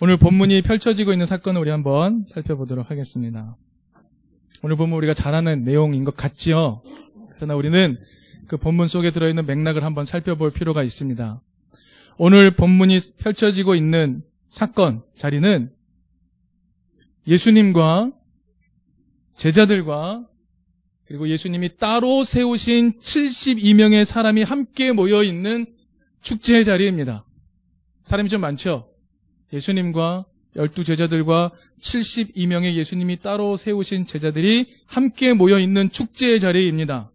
오늘 0.00 0.16
본문이 0.16 0.62
펼쳐지고 0.62 1.12
있는 1.12 1.24
사건을 1.24 1.60
우리 1.60 1.70
한번 1.70 2.24
살펴보도록 2.26 2.90
하겠습니다. 2.90 3.56
오늘 4.62 4.76
본문 4.76 4.98
우리가 4.98 5.14
잘 5.14 5.34
아는 5.34 5.62
내용인 5.62 6.02
것 6.02 6.16
같지요? 6.16 6.82
그러나 7.36 7.54
우리는 7.54 7.96
그 8.48 8.56
본문 8.56 8.88
속에 8.88 9.12
들어있는 9.12 9.46
맥락을 9.46 9.84
한번 9.84 10.04
살펴볼 10.04 10.50
필요가 10.50 10.82
있습니다. 10.82 11.40
오늘 12.16 12.50
본문이 12.50 12.98
펼쳐지고 13.18 13.76
있는 13.76 14.24
사건, 14.46 15.02
자리는 15.14 15.70
예수님과 17.28 18.10
제자들과 19.36 20.26
그리고 21.06 21.28
예수님이 21.28 21.76
따로 21.76 22.24
세우신 22.24 22.98
72명의 22.98 24.04
사람이 24.04 24.42
함께 24.42 24.90
모여 24.90 25.22
있는 25.22 25.66
축제의 26.22 26.64
자리입니다. 26.64 27.24
사람이 28.06 28.28
좀 28.28 28.40
많죠? 28.40 28.93
예수님과 29.54 30.26
열두 30.56 30.84
제자들과 30.84 31.52
72명의 31.80 32.74
예수님이 32.74 33.16
따로 33.16 33.56
세우신 33.56 34.06
제자들이 34.06 34.72
함께 34.86 35.32
모여 35.32 35.58
있는 35.58 35.90
축제의 35.90 36.40
자리입니다. 36.40 37.10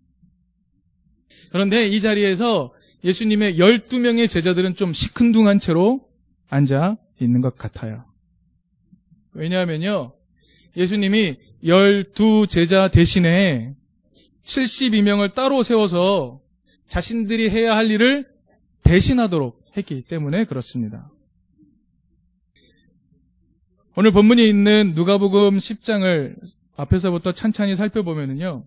그런데 1.51 1.87
이 1.87 2.01
자리에서 2.01 2.73
예수님의 3.03 3.57
12명의 3.57 4.29
제자들은 4.29 4.75
좀 4.75 4.93
시큰둥한 4.93 5.59
채로 5.59 6.01
앉아 6.49 6.97
있는 7.21 7.41
것 7.41 7.57
같아요. 7.57 8.05
왜냐하면요. 9.33 10.13
예수님이 10.75 11.37
12제자 11.63 12.91
대신에 12.91 13.75
72명을 14.43 15.33
따로 15.33 15.63
세워서 15.63 16.41
자신들이 16.87 17.49
해야 17.49 17.75
할 17.75 17.89
일을 17.91 18.27
대신하도록 18.83 19.63
했기 19.77 20.01
때문에 20.01 20.45
그렇습니다. 20.45 21.09
오늘 23.99 24.11
본문에 24.11 24.47
있는 24.47 24.93
누가복음 24.95 25.57
10장을 25.57 26.33
앞에서부터 26.77 27.33
찬찬히 27.33 27.75
살펴보면요. 27.75 28.65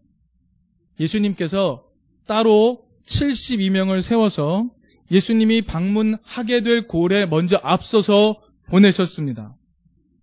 예수님께서 1.00 1.88
따로 2.27 2.84
72명을 3.06 4.03
세워서 4.03 4.69
예수님이 5.10 5.62
방문하게 5.62 6.60
될 6.60 6.86
골에 6.86 7.25
먼저 7.25 7.58
앞서서 7.62 8.42
보내셨습니다. 8.66 9.56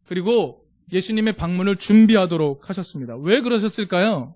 그리고 0.06 0.64
예수님의 0.94 1.34
방문을 1.34 1.78
준비하도록 1.78 2.70
하셨습니다. 2.70 3.18
왜 3.18 3.42
그러셨을까요? 3.42 4.36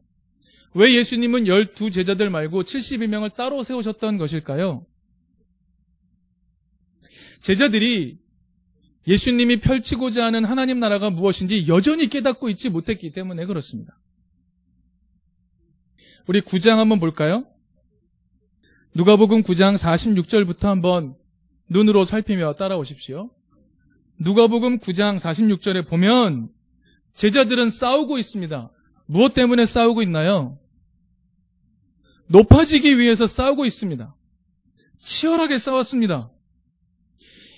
왜 0.74 0.92
예수님은 0.96 1.46
12 1.46 1.92
제자들 1.92 2.32
말고 2.32 2.64
72명을 2.64 3.36
따로 3.36 3.62
세우셨던 3.62 4.18
것일까요? 4.18 4.84
제자들이 7.42 8.23
예수님이 9.08 9.58
펼치고자 9.58 10.26
하는 10.26 10.46
하나님 10.46 10.80
나라가 10.80 11.10
무엇인지 11.10 11.68
여전히 11.68 12.08
깨닫고 12.08 12.50
있지 12.50 12.70
못했기 12.70 13.12
때문에 13.12 13.46
그렇습니다. 13.46 14.00
우리 16.26 16.42
9장 16.42 16.78
한번 16.78 17.00
볼까요? 17.00 17.46
누가복음 18.96 19.44
9장 19.44 19.78
46절부터 19.78 20.64
한번 20.66 21.16
눈으로 21.68 22.06
살피며 22.06 22.54
따라오십시오. 22.54 23.30
누가복음 24.20 24.80
9장 24.80 25.20
46절에 25.20 25.88
보면 25.88 26.50
제자들은 27.14 27.70
싸우고 27.70 28.18
있습니다. 28.18 28.72
무엇 29.06 29.34
때문에 29.34 29.66
싸우고 29.66 30.02
있나요? 30.04 30.58
높아지기 32.28 32.98
위해서 33.00 33.28
싸우고 33.28 33.66
있습니다. 33.66 34.16
치열하게 35.02 35.58
싸웠습니다. 35.58 36.32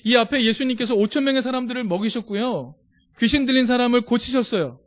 이 0.06 0.16
앞에 0.16 0.44
예수님께서 0.44 0.96
5천 0.96 1.24
명의 1.24 1.42
사람들을 1.42 1.84
먹이셨고요. 1.84 2.76
귀신 3.20 3.48
들린 3.48 3.66
사람을 3.66 4.02
고치셨어요. 4.02 4.80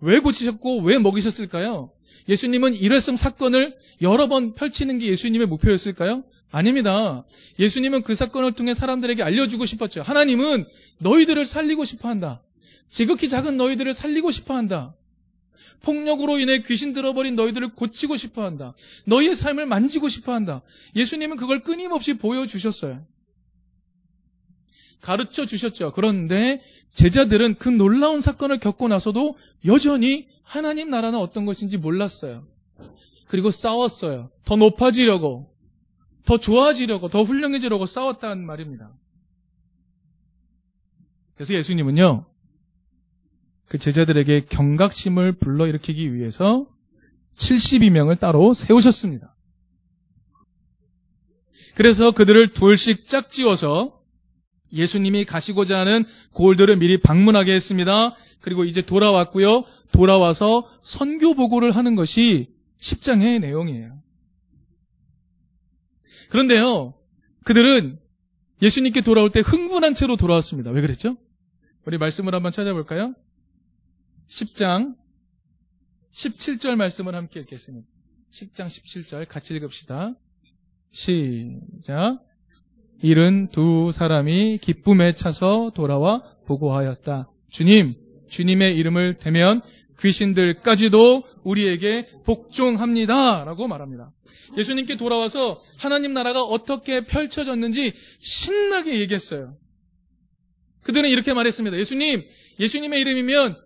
왜 0.00 0.20
고치셨고 0.20 0.82
왜 0.82 0.98
먹이셨을까요? 0.98 1.90
예수님은 2.28 2.74
일회성 2.74 3.16
사건을 3.16 3.76
여러 4.02 4.28
번 4.28 4.54
펼치는 4.54 5.00
게 5.00 5.06
예수님의 5.06 5.48
목표였을까요? 5.48 6.22
아닙니다. 6.52 7.26
예수님은 7.58 8.02
그 8.02 8.14
사건을 8.14 8.52
통해 8.52 8.72
사람들에게 8.72 9.20
알려주고 9.20 9.66
싶었죠. 9.66 10.02
하나님은 10.02 10.64
너희들을 10.98 11.44
살리고 11.44 11.84
싶어 11.84 12.08
한다. 12.08 12.40
지극히 12.88 13.28
작은 13.28 13.56
너희들을 13.56 13.92
살리고 13.94 14.30
싶어 14.30 14.54
한다. 14.54 14.94
폭력으로 15.82 16.38
인해 16.38 16.58
귀신 16.58 16.92
들어버린 16.92 17.34
너희들을 17.34 17.74
고치고 17.74 18.16
싶어 18.16 18.44
한다. 18.44 18.74
너희의 19.06 19.34
삶을 19.34 19.66
만지고 19.66 20.08
싶어 20.08 20.32
한다. 20.32 20.62
예수님은 20.94 21.36
그걸 21.36 21.64
끊임없이 21.64 22.14
보여주셨어요. 22.14 23.04
가르쳐 25.00 25.46
주셨죠. 25.46 25.92
그런데 25.92 26.62
제자들은 26.92 27.54
그 27.54 27.68
놀라운 27.68 28.20
사건을 28.20 28.58
겪고 28.58 28.88
나서도 28.88 29.36
여전히 29.66 30.28
하나님 30.42 30.90
나라는 30.90 31.18
어떤 31.18 31.46
것인지 31.46 31.78
몰랐어요. 31.78 32.46
그리고 33.28 33.50
싸웠어요. 33.50 34.30
더 34.44 34.56
높아지려고, 34.56 35.54
더 36.24 36.38
좋아지려고, 36.38 37.08
더 37.08 37.22
훌륭해지려고 37.22 37.86
싸웠다는 37.86 38.44
말입니다. 38.44 38.92
그래서 41.34 41.54
예수님은요, 41.54 42.26
그 43.68 43.78
제자들에게 43.78 44.46
경각심을 44.46 45.32
불러일으키기 45.34 46.12
위해서 46.12 46.66
72명을 47.36 48.18
따로 48.18 48.52
세우셨습니다. 48.52 49.34
그래서 51.76 52.10
그들을 52.10 52.48
둘씩 52.52 53.06
짝지어서 53.06 53.99
예수님이 54.72 55.24
가시고자 55.24 55.80
하는 55.80 56.04
골들을 56.32 56.76
미리 56.76 56.96
방문하게 56.96 57.54
했습니다. 57.54 58.16
그리고 58.40 58.64
이제 58.64 58.82
돌아왔고요. 58.82 59.64
돌아와서 59.92 60.70
선교 60.82 61.34
보고를 61.34 61.72
하는 61.72 61.96
것이 61.96 62.54
10장의 62.80 63.40
내용이에요. 63.40 64.00
그런데요. 66.30 66.94
그들은 67.44 67.98
예수님께 68.62 69.00
돌아올 69.00 69.30
때 69.30 69.40
흥분한 69.40 69.94
채로 69.94 70.16
돌아왔습니다. 70.16 70.70
왜 70.70 70.80
그랬죠? 70.80 71.16
우리 71.84 71.98
말씀을 71.98 72.34
한번 72.34 72.52
찾아볼까요? 72.52 73.14
10장 74.28 74.96
17절 76.12 76.76
말씀을 76.76 77.14
함께 77.14 77.40
읽겠습니다. 77.40 77.86
10장 78.32 78.66
17절 78.66 79.26
같이 79.28 79.54
읽읍시다. 79.56 80.14
시작. 80.92 82.24
일은 83.02 83.48
두 83.48 83.92
사람이 83.92 84.58
기쁨에 84.60 85.14
차서 85.14 85.72
돌아와 85.74 86.22
보고하였다. 86.46 87.30
주님, 87.50 87.94
주님의 88.28 88.76
이름을 88.76 89.14
대면 89.18 89.62
귀신들까지도 90.00 91.24
우리에게 91.42 92.08
복종합니다. 92.24 93.44
라고 93.44 93.68
말합니다. 93.68 94.12
예수님께 94.56 94.96
돌아와서 94.96 95.60
하나님 95.76 96.12
나라가 96.12 96.42
어떻게 96.42 97.04
펼쳐졌는지 97.04 97.92
신나게 98.18 98.98
얘기했어요. 99.00 99.56
그들은 100.82 101.08
이렇게 101.08 101.32
말했습니다. 101.32 101.76
예수님, 101.78 102.26
예수님의 102.58 103.00
이름이면 103.00 103.56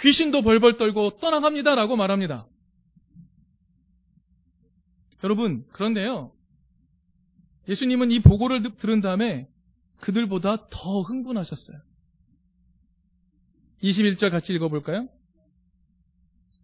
귀신도 0.00 0.42
벌벌 0.42 0.76
떨고 0.76 1.18
떠나갑니다. 1.18 1.74
라고 1.74 1.96
말합니다. 1.96 2.46
여러분, 5.24 5.64
그런데요. 5.72 6.35
예수님은 7.68 8.12
이 8.12 8.20
보고를 8.20 8.62
들은 8.76 9.00
다음에 9.00 9.48
그들보다 10.00 10.68
더 10.70 11.00
흥분하셨어요. 11.02 11.78
21절 13.82 14.30
같이 14.30 14.52
읽어볼까요? 14.54 15.08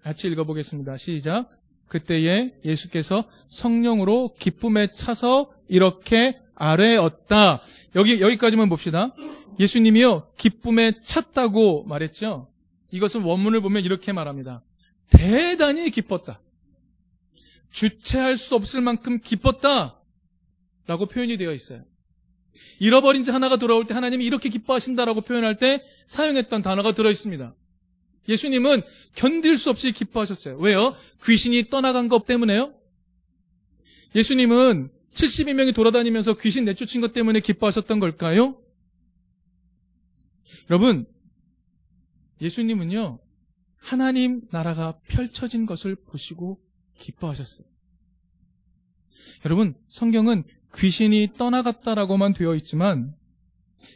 같이 0.02 0.28
읽어보겠습니다. 0.28 0.96
시작. 0.96 1.50
그때에 1.88 2.54
예수께서 2.64 3.28
성령으로 3.48 4.34
기쁨에 4.38 4.92
차서 4.92 5.52
이렇게 5.68 6.40
아뢰었다. 6.54 7.62
여기, 7.96 8.20
여기까지만 8.20 8.68
봅시다. 8.68 9.14
예수님이요, 9.60 10.32
기쁨에 10.36 11.00
찼다고 11.02 11.84
말했죠. 11.84 12.48
이것은 12.90 13.22
원문을 13.22 13.60
보면 13.60 13.84
이렇게 13.84 14.12
말합니다. 14.12 14.62
대단히 15.10 15.90
기뻤다. 15.90 16.40
주체할 17.70 18.36
수 18.36 18.54
없을 18.54 18.80
만큼 18.80 19.18
기뻤다. 19.18 20.01
라고 20.86 21.06
표현이 21.06 21.36
되어 21.36 21.52
있어요. 21.52 21.84
잃어버린 22.78 23.22
지 23.22 23.30
하나가 23.30 23.56
돌아올 23.56 23.86
때 23.86 23.94
하나님이 23.94 24.24
이렇게 24.24 24.48
기뻐하신다라고 24.48 25.22
표현할 25.22 25.56
때 25.56 25.84
사용했던 26.06 26.62
단어가 26.62 26.92
들어 26.92 27.10
있습니다. 27.10 27.54
예수님은 28.28 28.82
견딜 29.14 29.58
수 29.58 29.70
없이 29.70 29.92
기뻐하셨어요. 29.92 30.58
왜요? 30.58 30.94
귀신이 31.24 31.68
떠나간 31.70 32.08
것 32.08 32.26
때문에요? 32.26 32.74
예수님은 34.14 34.90
72명이 35.14 35.74
돌아다니면서 35.74 36.34
귀신 36.38 36.64
내쫓은 36.64 37.00
것 37.00 37.12
때문에 37.12 37.40
기뻐하셨던 37.40 38.00
걸까요? 38.00 38.56
여러분, 40.70 41.06
예수님은요, 42.40 43.18
하나님 43.76 44.42
나라가 44.50 44.98
펼쳐진 45.08 45.66
것을 45.66 45.96
보시고 45.96 46.60
기뻐하셨어요. 46.98 47.71
여러분, 49.44 49.74
성경은 49.88 50.44
귀신이 50.76 51.30
떠나갔다라고만 51.36 52.34
되어 52.34 52.54
있지만 52.56 53.14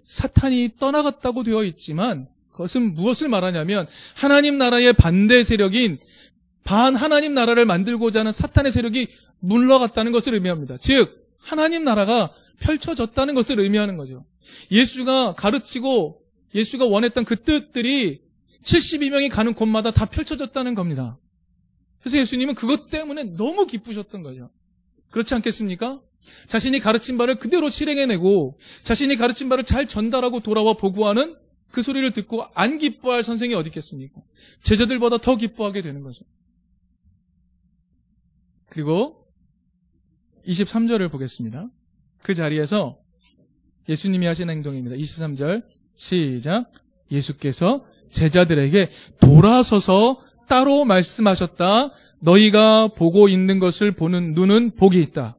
사탄이 0.04 0.72
떠나갔다고 0.78 1.42
되어 1.42 1.64
있지만 1.64 2.28
그것은 2.52 2.94
무엇을 2.94 3.28
말하냐면 3.28 3.86
하나님 4.14 4.58
나라의 4.58 4.92
반대 4.92 5.44
세력인 5.44 5.98
반 6.64 6.96
하나님 6.96 7.34
나라를 7.34 7.64
만들고자 7.64 8.20
하는 8.20 8.32
사탄의 8.32 8.72
세력이 8.72 9.08
물러갔다는 9.40 10.12
것을 10.12 10.34
의미합니다. 10.34 10.78
즉 10.78 11.26
하나님 11.38 11.84
나라가 11.84 12.32
펼쳐졌다는 12.60 13.34
것을 13.34 13.60
의미하는 13.60 13.96
거죠. 13.96 14.24
예수가 14.70 15.34
가르치고 15.34 16.22
예수가 16.54 16.86
원했던 16.86 17.24
그 17.24 17.36
뜻들이 17.36 18.22
72명이 18.64 19.30
가는 19.30 19.54
곳마다 19.54 19.90
다 19.90 20.06
펼쳐졌다는 20.06 20.74
겁니다. 20.74 21.18
그래서 22.00 22.18
예수님은 22.18 22.54
그것 22.54 22.88
때문에 22.88 23.24
너무 23.36 23.66
기쁘셨던 23.66 24.22
거죠. 24.22 24.50
그렇지 25.10 25.34
않겠습니까? 25.34 26.00
자신이 26.48 26.80
가르친 26.80 27.18
바를 27.18 27.36
그대로 27.36 27.68
실행해내고 27.68 28.58
자신이 28.82 29.16
가르친 29.16 29.48
바를 29.48 29.64
잘 29.64 29.86
전달하고 29.86 30.40
돌아와 30.40 30.74
보고하는 30.74 31.36
그 31.70 31.82
소리를 31.82 32.10
듣고 32.12 32.44
안 32.54 32.78
기뻐할 32.78 33.22
선생이 33.22 33.54
어디 33.54 33.68
있겠습니까? 33.68 34.20
제자들보다 34.62 35.18
더 35.18 35.36
기뻐하게 35.36 35.82
되는 35.82 36.02
거죠. 36.02 36.24
그리고 38.68 39.26
23절을 40.46 41.10
보겠습니다. 41.10 41.68
그 42.22 42.34
자리에서 42.34 42.98
예수님이 43.88 44.26
하신 44.26 44.50
행동입니다. 44.50 44.96
23절 44.96 45.64
시작 45.94 46.70
예수께서 47.10 47.86
제자들에게 48.10 48.90
돌아서서 49.20 50.22
따로 50.48 50.84
말씀하셨다. 50.84 51.92
너희가 52.26 52.88
보고 52.88 53.28
있는 53.28 53.61
것을 53.61 53.93
보는 53.93 54.32
눈은 54.32 54.73
복이 54.73 55.00
있다. 55.00 55.37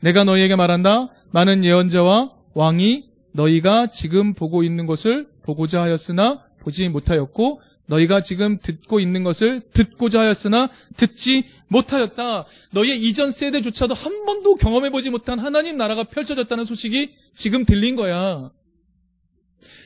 내가 0.00 0.22
너희에게 0.22 0.54
말한다. 0.54 1.08
많은 1.32 1.64
예언자와 1.64 2.32
왕이 2.54 3.08
너희가 3.32 3.88
지금 3.88 4.34
보고 4.34 4.62
있는 4.62 4.86
것을 4.86 5.28
보고자 5.42 5.82
하였으나 5.82 6.44
보지 6.60 6.88
못하였고 6.90 7.60
너희가 7.86 8.22
지금 8.22 8.58
듣고 8.60 9.00
있는 9.00 9.24
것을 9.24 9.62
듣고자 9.72 10.20
하였으나 10.20 10.70
듣지 10.96 11.44
못하였다. 11.66 12.46
너희의 12.70 13.02
이전 13.02 13.32
세대조차도 13.32 13.94
한 13.94 14.24
번도 14.24 14.56
경험해보지 14.56 15.10
못한 15.10 15.40
하나님 15.40 15.76
나라가 15.76 16.04
펼쳐졌다는 16.04 16.64
소식이 16.64 17.14
지금 17.34 17.64
들린 17.64 17.96
거야. 17.96 18.52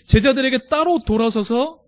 제자들에게 0.04 0.66
따로 0.68 0.98
돌아서서 0.98 1.80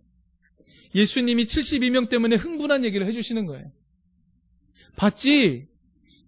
예수님이 0.94 1.44
72명 1.44 2.08
때문에 2.08 2.36
흥분한 2.36 2.84
얘기를 2.84 3.06
해주시는 3.06 3.44
거예요. 3.44 3.70
봤지? 4.96 5.66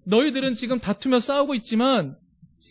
너희들은 0.04 0.54
지금 0.54 0.78
다투며 0.78 1.20
싸우고 1.20 1.54
있지만 1.56 2.16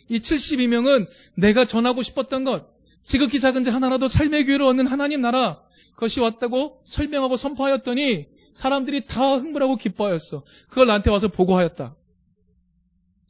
이 0.08 0.18
72명은 0.18 1.08
내가 1.36 1.64
전하고 1.64 2.02
싶었던 2.02 2.44
것, 2.44 2.74
지극히 3.02 3.40
작은 3.40 3.64
자 3.64 3.74
하나라도 3.74 4.08
삶의 4.08 4.46
기회를 4.46 4.64
얻는 4.66 4.86
하나님 4.86 5.20
나라, 5.20 5.62
그것이 5.94 6.20
왔다고 6.20 6.80
설명하고 6.84 7.36
선포하였더니 7.36 8.26
사람들이 8.52 9.06
다 9.06 9.36
흥분하고 9.36 9.76
기뻐하였어. 9.76 10.44
그걸 10.68 10.86
나한테 10.86 11.10
와서 11.10 11.28
보고하였다. 11.28 11.94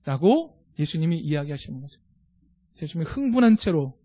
라고 0.05 0.57
예수님이 0.79 1.19
이야기하시는 1.19 1.81
거죠. 1.81 2.01
예수님이 2.81 3.11
흥분한 3.11 3.57
채로 3.57 3.99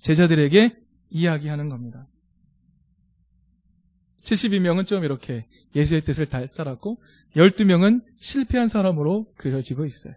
제자들에게 0.00 0.76
이야기하는 1.10 1.68
겁니다. 1.68 2.06
72명은 4.28 4.86
좀 4.86 5.04
이렇게 5.04 5.46
예수의 5.74 6.02
뜻을 6.02 6.26
따랐고 6.26 7.00
12명은 7.36 8.02
실패한 8.18 8.68
사람으로 8.68 9.26
그려지고 9.36 9.84
있어요. 9.84 10.14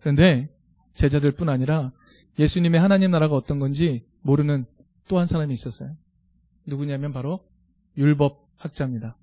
그런데 0.00 0.48
제자들뿐 0.94 1.48
아니라 1.48 1.92
예수님의 2.38 2.80
하나님 2.80 3.10
나라가 3.10 3.34
어떤 3.34 3.58
건지 3.58 4.04
모르는 4.22 4.66
또 5.08 5.18
한 5.18 5.26
사람이 5.26 5.52
있었어요. 5.52 5.96
누구냐면 6.64 7.12
바로 7.12 7.44
율법 7.96 8.48
학자입니다. 8.56 9.16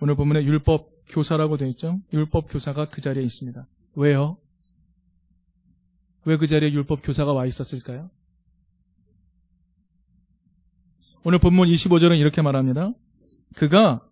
오늘 0.00 0.14
본문에 0.14 0.44
율법 0.44 0.90
교사라고 1.08 1.56
되어 1.56 1.68
있죠. 1.68 2.00
율법 2.12 2.48
교사가 2.50 2.88
그 2.90 3.00
자리에 3.00 3.22
있습니다. 3.22 3.66
왜요? 3.94 4.36
왜 6.24 6.36
그 6.36 6.46
자리에 6.46 6.72
율법 6.72 7.00
교사가 7.02 7.32
와 7.32 7.46
있었을까요? 7.46 8.10
오늘 11.22 11.38
본문 11.38 11.68
25절은 11.68 12.18
이렇게 12.18 12.40
말합니다. 12.40 12.94
그가 13.54 14.06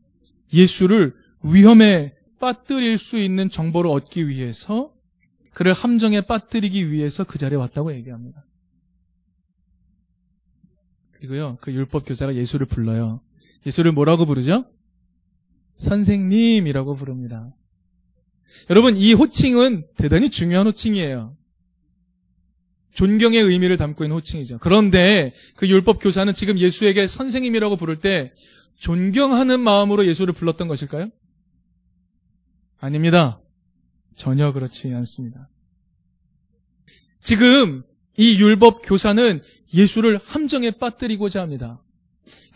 예수를 0.52 1.14
위험에 1.42 2.14
빠뜨릴 2.38 2.98
수 2.98 3.16
있는 3.16 3.48
정보를 3.48 3.90
얻기 3.90 4.28
위해서 4.28 4.92
그를 5.54 5.72
함정에 5.72 6.20
빠뜨리기 6.20 6.92
위해서 6.92 7.24
그 7.24 7.38
자리에 7.38 7.56
왔다고 7.56 7.94
얘기합니다. 7.94 8.44
그리고요, 11.12 11.56
그 11.62 11.72
율법 11.72 12.04
교사가 12.06 12.34
예수를 12.34 12.66
불러요. 12.66 13.20
예수를 13.66 13.90
뭐라고 13.92 14.26
부르죠? 14.26 14.66
선생님이라고 15.78 16.94
부릅니다. 16.94 17.54
여러분, 18.70 18.96
이 18.96 19.14
호칭은 19.14 19.86
대단히 19.96 20.30
중요한 20.30 20.66
호칭이에요. 20.66 21.37
존경의 22.98 23.40
의미를 23.40 23.76
담고 23.76 24.02
있는 24.02 24.16
호칭이죠. 24.16 24.58
그런데 24.58 25.32
그 25.54 25.68
율법 25.68 26.02
교사는 26.02 26.34
지금 26.34 26.58
예수에게 26.58 27.06
선생님이라고 27.06 27.76
부를 27.76 28.00
때 28.00 28.32
존경하는 28.76 29.60
마음으로 29.60 30.04
예수를 30.04 30.34
불렀던 30.34 30.66
것일까요? 30.66 31.08
아닙니다. 32.80 33.40
전혀 34.16 34.52
그렇지 34.52 34.92
않습니다. 34.94 35.48
지금 37.22 37.84
이 38.16 38.36
율법 38.36 38.82
교사는 38.84 39.42
예수를 39.72 40.18
함정에 40.24 40.72
빠뜨리고자 40.72 41.40
합니다. 41.40 41.80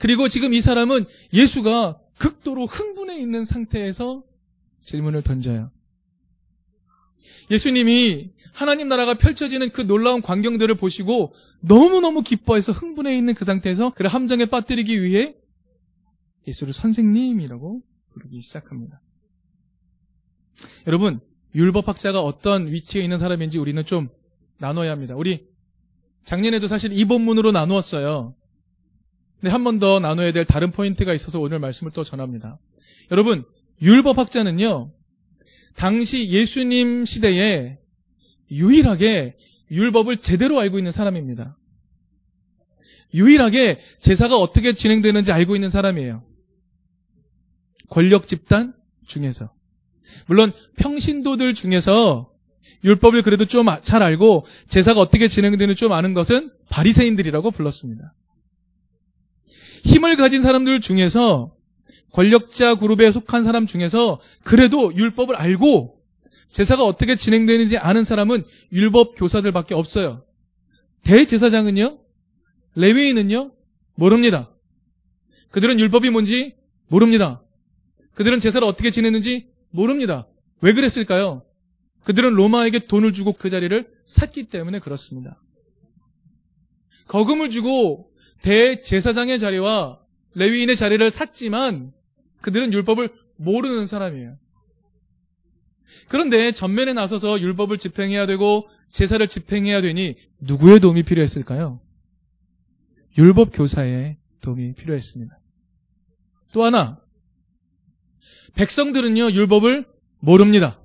그리고 0.01 0.29
지금 0.29 0.55
이 0.55 0.61
사람은 0.61 1.05
예수가 1.33 2.01
극도로 2.19 2.67
흥분해 2.67 3.17
있는 3.21 3.45
상태에서 3.45 4.25
질문을 4.83 5.23
던져요. 5.23 5.71
예수님이 7.49 8.33
하나님 8.53 8.89
나라가 8.89 9.15
펼쳐지는 9.15 9.71
그 9.71 9.87
놀라운 9.87 10.21
광경들을 10.23 10.75
보시고 10.77 11.35
너무너무 11.61 12.23
기뻐해서 12.23 12.73
흥분해 12.73 13.17
있는 13.17 13.35
그 13.35 13.45
상태에서 13.45 13.91
그를 13.91 14.11
함정에 14.11 14.45
빠뜨리기 14.45 15.03
위해 15.03 15.35
예수를 16.47 16.73
선생님이라고 16.73 17.83
부르기 18.13 18.43
시작합니다. 18.43 19.01
여러분, 20.87 21.21
율법학자가 21.55 22.21
어떤 22.21 22.71
위치에 22.71 23.03
있는 23.03 23.19
사람인지 23.19 23.59
우리는 23.59 23.85
좀 23.85 24.09
나눠야 24.59 24.91
합니다. 24.91 25.15
우리 25.17 25.47
작년에도 26.25 26.69
사실 26.69 26.93
이 26.93 27.05
본문으로 27.05 27.53
나누었어요. 27.53 28.35
근데 29.41 29.51
한 29.51 29.65
번 29.65 29.79
더 29.81 29.99
나눠야 29.99 30.33
될 30.33 30.45
다른 30.45 30.71
포인트가 30.71 31.15
있어서 31.15 31.41
오늘 31.41 31.59
말씀을 31.59 31.93
또 31.93 32.05
전합니다. 32.05 32.59
여러분, 33.11 33.45
율법학자는요, 33.81 34.93
당시 35.75 36.29
예수님 36.29 37.05
시대에 37.07 37.79
유일하게 38.53 39.37
율법을 39.71 40.19
제대로 40.19 40.61
알고 40.61 40.79
있는 40.79 40.93
사람입니다. 40.93 41.57
유일하게 43.15 43.81
제사가 43.99 44.37
어떻게 44.37 44.75
진행되는지 44.75 45.33
알고 45.33 45.55
있는 45.55 45.71
사람이에요. 45.71 46.23
권력 47.89 48.29
집단 48.29 48.75
중에서. 49.07 49.53
물론 50.27 50.53
평신도들 50.77 51.55
중에서 51.55 52.31
율법을 52.85 53.23
그래도 53.23 53.45
좀 53.45 53.67
잘 53.83 54.03
알고 54.03 54.47
제사가 54.69 55.01
어떻게 55.01 55.29
진행되는지 55.29 55.79
좀 55.79 55.93
아는 55.93 56.15
것은 56.15 56.51
바리새인들이라고 56.69 57.51
불렀습니다. 57.51 58.15
힘을 59.85 60.17
가진 60.17 60.43
사람들 60.43 60.81
중에서 60.81 61.55
권력자 62.13 62.77
그룹에 62.77 63.11
속한 63.11 63.45
사람 63.45 63.67
중에서 63.67 64.21
그래도 64.45 64.95
율법을 64.95 65.35
알고 65.37 66.02
제사가 66.53 66.85
어떻게 66.85 67.17
진행되는지 67.17 67.79
아는 67.79 68.05
사람은 68.05 68.45
율법 68.73 69.15
교사들밖에 69.17 69.75
없어요. 69.75 70.25
대제사장은요? 71.03 71.99
레위인은요? 72.77 73.53
모릅니다. 73.95 74.51
그들은 75.51 75.81
율법이 75.81 76.11
뭔지 76.11 76.55
모릅니다. 76.89 77.43
그들은 78.15 78.39
제사를 78.39 78.67
어떻게 78.67 78.91
지냈는지 78.91 79.51
모릅니다. 79.71 80.29
왜 80.61 80.75
그랬을까요? 80.75 81.43
그들은 82.05 82.35
로마에게 82.35 82.81
돈을 82.81 83.13
주고 83.13 83.33
그 83.33 83.49
자리를 83.49 83.91
샀기 84.05 84.45
때문에 84.45 84.79
그렇습니다. 84.79 85.41
거금을 87.09 87.51
주고 87.51 88.11
대제사장의 88.43 89.39
자리와 89.39 90.01
레위인의 90.35 90.77
자리를 90.77 91.11
샀지만 91.11 91.93
그들은 92.41 92.73
율법을 92.73 93.11
모르는 93.37 93.87
사람이에요. 93.87 94.37
그런데 96.09 96.53
전면에 96.53 96.93
나서서 96.93 97.41
율법을 97.41 97.79
집행해야 97.79 98.27
되고 98.27 98.69
제사를 98.91 99.27
집행해야 99.27 99.81
되니 99.81 100.17
누구의 100.41 100.81
도움이 100.81 101.03
필요했을까요? 101.05 101.81
율법 103.17 103.51
교사의 103.53 104.19
도움이 104.41 104.75
필요했습니다. 104.75 105.39
또 106.53 106.65
하나, 106.65 107.01
백성들은요, 108.55 109.31
율법을 109.31 109.87
모릅니다. 110.21 110.79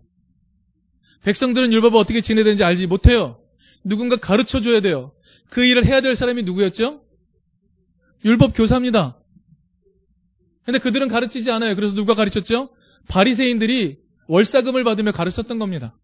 백성들은 1.23 1.73
율법을 1.73 1.99
어떻게 1.99 2.21
지내야 2.21 2.45
되는지 2.45 2.63
알지 2.63 2.87
못해요. 2.87 3.41
누군가 3.83 4.15
가르쳐 4.15 4.61
줘야 4.61 4.79
돼요. 4.79 5.13
그 5.49 5.65
일을 5.65 5.85
해야 5.85 6.01
될 6.01 6.15
사람이 6.15 6.43
누구였죠? 6.43 7.03
율법 8.23 8.53
교사입니다. 8.55 9.19
근데 10.63 10.79
그들은 10.79 11.07
가르치지 11.07 11.51
않아요. 11.51 11.75
그래서 11.75 11.95
누가 11.95 12.13
가르쳤죠? 12.13 12.69
바리새인들이 13.07 13.99
월사금을 14.27 14.83
받으며 14.83 15.11
가르쳤던 15.11 15.59
겁니다. 15.59 15.97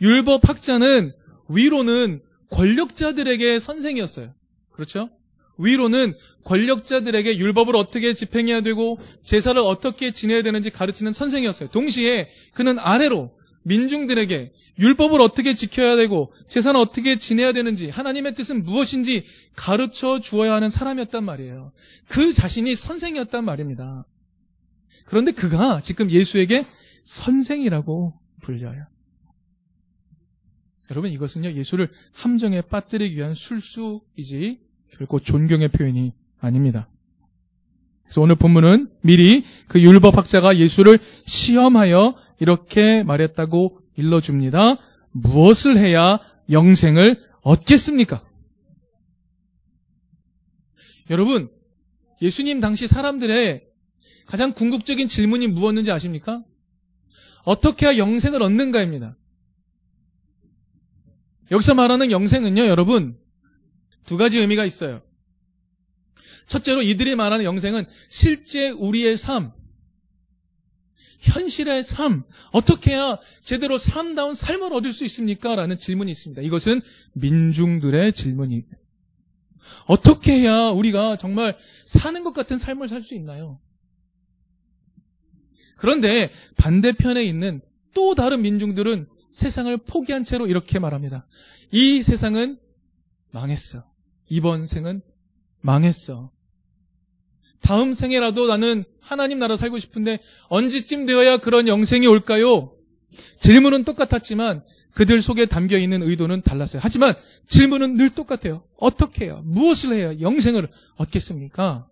율법 0.00 0.48
학자는 0.48 1.12
위로는 1.48 2.22
권력자들에게 2.50 3.58
선생이었어요. 3.58 4.34
그렇죠? 4.72 5.10
위로는 5.58 6.14
권력자들에게 6.44 7.38
율법을 7.38 7.76
어떻게 7.76 8.14
집행해야 8.14 8.62
되고 8.62 8.98
제사를 9.22 9.60
어떻게 9.60 10.10
지내야 10.10 10.42
되는지 10.42 10.70
가르치는 10.70 11.12
선생이었어요. 11.12 11.68
동시에 11.70 12.30
그는 12.54 12.78
아래로 12.78 13.32
민중들에게 13.64 14.52
율법을 14.78 15.20
어떻게 15.20 15.54
지켜야 15.54 15.96
되고 15.96 16.32
제사는 16.48 16.78
어떻게 16.80 17.16
지내야 17.16 17.52
되는지 17.52 17.90
하나님의 17.90 18.34
뜻은 18.34 18.64
무엇인지 18.64 19.24
가르쳐 19.54 20.18
주어야 20.20 20.54
하는 20.54 20.70
사람이었단 20.70 21.22
말이에요. 21.24 21.72
그 22.08 22.32
자신이 22.32 22.74
선생이었단 22.74 23.44
말입니다. 23.44 24.04
그런데 25.04 25.32
그가 25.32 25.80
지금 25.80 26.10
예수에게 26.10 26.64
선생이라고 27.02 28.14
불려요. 28.40 28.86
여러분 30.90 31.10
이것은요 31.10 31.52
예수를 31.52 31.88
함정에 32.12 32.60
빠뜨리기 32.60 33.16
위한 33.16 33.34
술수이지 33.34 34.60
결코 34.90 35.18
존경의 35.18 35.68
표현이 35.68 36.12
아닙니다. 36.38 36.88
그래서 38.02 38.20
오늘 38.20 38.34
본문은 38.34 38.90
미리 39.00 39.44
그 39.68 39.80
율법학자가 39.80 40.58
예수를 40.58 40.98
시험하여 41.24 42.14
이렇게 42.40 43.02
말했다고 43.04 43.80
일러줍니다. 43.96 44.76
무엇을 45.12 45.78
해야 45.78 46.18
영생을 46.50 47.22
얻겠습니까? 47.42 48.22
여러분, 51.10 51.50
예수님 52.20 52.60
당시 52.60 52.86
사람들의 52.86 53.66
가장 54.26 54.52
궁극적인 54.52 55.08
질문이 55.08 55.48
무엇인지 55.48 55.90
아십니까? 55.90 56.42
어떻게 57.44 57.86
해야 57.86 57.98
영생을 57.98 58.42
얻는가입니다. 58.42 59.16
여기서 61.50 61.74
말하는 61.74 62.10
영생은요, 62.10 62.66
여러분, 62.66 63.18
두 64.06 64.16
가지 64.16 64.38
의미가 64.38 64.64
있어요. 64.64 65.02
첫째로 66.46 66.82
이들이 66.82 67.14
말하는 67.14 67.44
영생은 67.44 67.84
실제 68.08 68.70
우리의 68.70 69.18
삶, 69.18 69.52
현실의 71.20 71.82
삶, 71.84 72.24
어떻게 72.50 72.92
해야 72.92 73.18
제대로 73.42 73.78
삶다운 73.78 74.34
삶을 74.34 74.72
얻을 74.72 74.92
수 74.92 75.04
있습니까? 75.04 75.54
라는 75.54 75.78
질문이 75.78 76.10
있습니다. 76.10 76.42
이것은 76.42 76.80
민중들의 77.12 78.12
질문이에요. 78.12 78.64
어떻게 79.86 80.32
해야 80.32 80.70
우리가 80.70 81.16
정말 81.16 81.56
사는 81.84 82.22
것 82.24 82.32
같은 82.32 82.58
삶을 82.58 82.88
살 82.88 83.02
수 83.02 83.14
있나요? 83.14 83.60
그런데 85.82 86.30
반대편에 86.58 87.24
있는 87.24 87.60
또 87.92 88.14
다른 88.14 88.42
민중들은 88.42 89.08
세상을 89.32 89.76
포기한 89.78 90.22
채로 90.22 90.46
이렇게 90.46 90.78
말합니다. 90.78 91.26
이 91.72 92.02
세상은 92.02 92.56
망했어. 93.32 93.84
이번 94.28 94.68
생은 94.68 95.02
망했어. 95.60 96.30
다음 97.62 97.94
생에라도 97.94 98.46
나는 98.46 98.84
하나님 99.00 99.40
나라 99.40 99.56
살고 99.56 99.80
싶은데 99.80 100.20
언제쯤 100.50 101.04
되어야 101.04 101.38
그런 101.38 101.66
영생이 101.66 102.06
올까요? 102.06 102.76
질문은 103.40 103.82
똑같았지만 103.82 104.62
그들 104.94 105.20
속에 105.20 105.46
담겨 105.46 105.78
있는 105.78 106.04
의도는 106.04 106.42
달랐어요. 106.42 106.80
하지만 106.80 107.12
질문은 107.48 107.96
늘 107.96 108.08
똑같아요. 108.08 108.62
어떻게 108.76 109.24
해요? 109.24 109.42
무엇을 109.44 109.94
해야 109.94 110.20
영생을 110.20 110.68
얻겠습니까? 110.94 111.88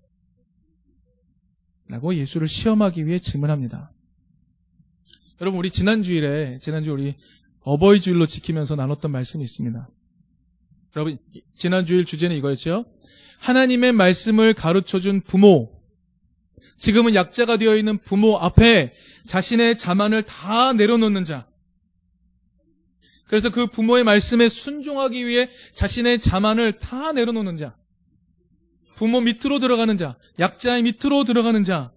라고 1.90 2.14
예수를 2.14 2.46
시험하기 2.46 3.06
위해 3.06 3.18
질문합니다. 3.18 3.90
여러분 5.40 5.58
우리 5.58 5.70
지난 5.70 6.04
주일에 6.04 6.58
지난주 6.60 6.92
우리 6.92 7.14
어버이 7.62 8.00
주일로 8.00 8.26
지키면서 8.26 8.76
나눴던 8.76 9.10
말씀이 9.10 9.42
있습니다. 9.42 9.88
여러분 10.94 11.18
지난 11.56 11.86
주일 11.86 12.04
주제는 12.04 12.36
이거였죠. 12.36 12.84
하나님의 13.38 13.92
말씀을 13.92 14.54
가르쳐 14.54 15.00
준 15.00 15.20
부모 15.20 15.80
지금은 16.78 17.16
약자가 17.16 17.56
되어 17.56 17.76
있는 17.76 17.98
부모 17.98 18.38
앞에 18.38 18.94
자신의 19.26 19.76
자만을 19.76 20.22
다 20.22 20.72
내려놓는 20.72 21.24
자. 21.24 21.48
그래서 23.26 23.50
그 23.50 23.66
부모의 23.66 24.04
말씀에 24.04 24.48
순종하기 24.48 25.26
위해 25.26 25.48
자신의 25.74 26.20
자만을 26.20 26.78
다 26.78 27.10
내려놓는 27.12 27.56
자. 27.56 27.76
부모 29.00 29.22
밑으로 29.22 29.60
들어가는 29.60 29.96
자, 29.96 30.18
약자의 30.38 30.82
밑으로 30.82 31.24
들어가는 31.24 31.64
자, 31.64 31.90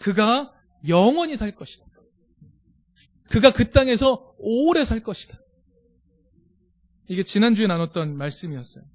그가 0.00 0.54
영원히 0.88 1.36
살 1.36 1.54
것이다. 1.54 1.84
그가 3.28 3.52
그 3.52 3.68
땅에서 3.68 4.34
오래 4.38 4.82
살 4.86 5.02
것이다. 5.02 5.38
이게 7.08 7.24
지난주에 7.24 7.66
나눴던 7.66 8.16
말씀이었어요. 8.16 8.86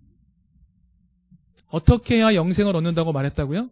어떻게 1.68 2.15
해야 2.15 2.34
영생을 2.34 2.75
얻는다고 2.75 3.13
말했다고요? 3.13 3.70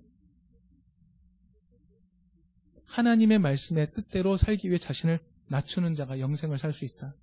하나님의 2.86 3.40
말씀의 3.40 3.92
뜻대로 3.96 4.38
살기 4.38 4.68
위해 4.68 4.78
자신을 4.78 5.20
낮추는 5.48 5.96
자가 5.96 6.20
영생을 6.20 6.60
살 6.60 6.74
수 6.74 6.86
있다. 6.86 7.16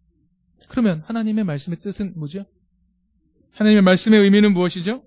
그러면 0.66 1.04
하나님의 1.06 1.44
말씀의 1.44 1.78
뜻은 1.78 2.14
뭐죠? 2.16 2.44
하나님의 3.52 3.82
말씀의 3.82 4.20
의미는 4.20 4.52
무엇이죠? 4.52 5.04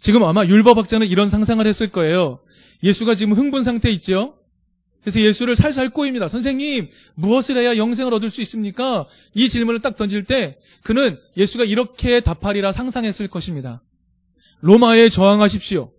지금 0.00 0.24
아마 0.24 0.44
율법학자는 0.44 1.06
이런 1.06 1.28
상상을 1.28 1.66
했을 1.66 1.90
거예요. 1.90 2.40
예수가 2.82 3.14
지금 3.14 3.32
흥분 3.32 3.64
상태에 3.64 3.92
있죠? 3.92 4.38
그래서 5.00 5.20
예수를 5.20 5.54
살살 5.54 5.90
꼬입니다. 5.90 6.28
선생님, 6.28 6.88
무엇을 7.14 7.56
해야 7.56 7.76
영생을 7.76 8.12
얻을 8.12 8.28
수 8.28 8.42
있습니까? 8.42 9.06
이 9.34 9.48
질문을 9.48 9.80
딱 9.80 9.96
던질 9.96 10.24
때 10.24 10.58
그는 10.82 11.18
예수가 11.36 11.64
이렇게 11.64 12.20
답하리라 12.20 12.72
상상했을 12.72 13.28
것입니다. 13.28 13.82
로마에 14.60 15.08
저항하십시오. 15.08 15.92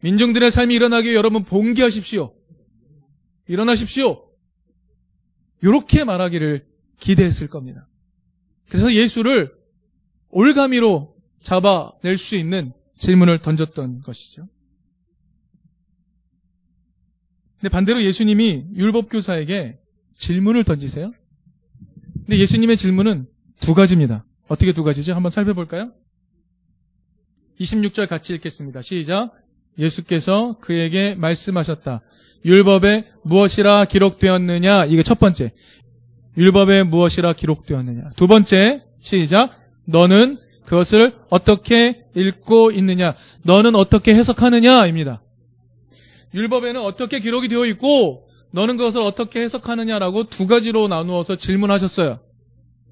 민중들의 0.00 0.50
삶이 0.50 0.74
일어나기에 0.74 1.14
여러분 1.14 1.44
봉기하십시오. 1.44 2.34
일어나십시오. 3.46 4.28
이렇게 5.62 6.04
말하기를 6.04 6.66
기대했을 6.98 7.48
겁니다. 7.48 7.88
그래서 8.68 8.92
예수를 8.92 9.54
올가미로 10.30 11.13
잡아낼 11.44 12.18
수 12.18 12.34
있는 12.34 12.72
질문을 12.98 13.38
던졌던 13.38 14.02
것이죠. 14.02 14.48
근데 17.60 17.70
반대로 17.70 18.02
예수님이 18.02 18.64
율법교사에게 18.74 19.78
질문을 20.16 20.64
던지세요. 20.64 21.12
근데 22.14 22.38
예수님의 22.38 22.76
질문은 22.76 23.26
두 23.60 23.74
가지입니다. 23.74 24.24
어떻게 24.48 24.72
두 24.72 24.84
가지죠? 24.84 25.14
한번 25.14 25.30
살펴볼까요? 25.30 25.92
26절 27.60 28.08
같이 28.08 28.34
읽겠습니다. 28.34 28.82
시작. 28.82 29.32
예수께서 29.78 30.58
그에게 30.60 31.14
말씀하셨다. 31.14 32.02
율법에 32.44 33.10
무엇이라 33.22 33.86
기록되었느냐? 33.86 34.86
이게 34.86 35.02
첫 35.02 35.18
번째. 35.18 35.52
율법에 36.36 36.82
무엇이라 36.82 37.32
기록되었느냐? 37.32 38.10
두 38.16 38.26
번째. 38.26 38.84
시작. 39.00 39.58
너는 39.86 40.38
그것을 40.66 41.14
어떻게 41.28 42.04
읽고 42.14 42.70
있느냐? 42.72 43.14
너는 43.42 43.74
어떻게 43.74 44.14
해석하느냐? 44.14 44.86
입니다. 44.86 45.22
율법에는 46.34 46.80
어떻게 46.80 47.20
기록이 47.20 47.48
되어 47.48 47.64
있고 47.66 48.28
너는 48.50 48.76
그것을 48.76 49.02
어떻게 49.02 49.40
해석하느냐라고 49.40 50.24
두 50.24 50.46
가지로 50.46 50.88
나누어서 50.88 51.36
질문하셨어요. 51.36 52.20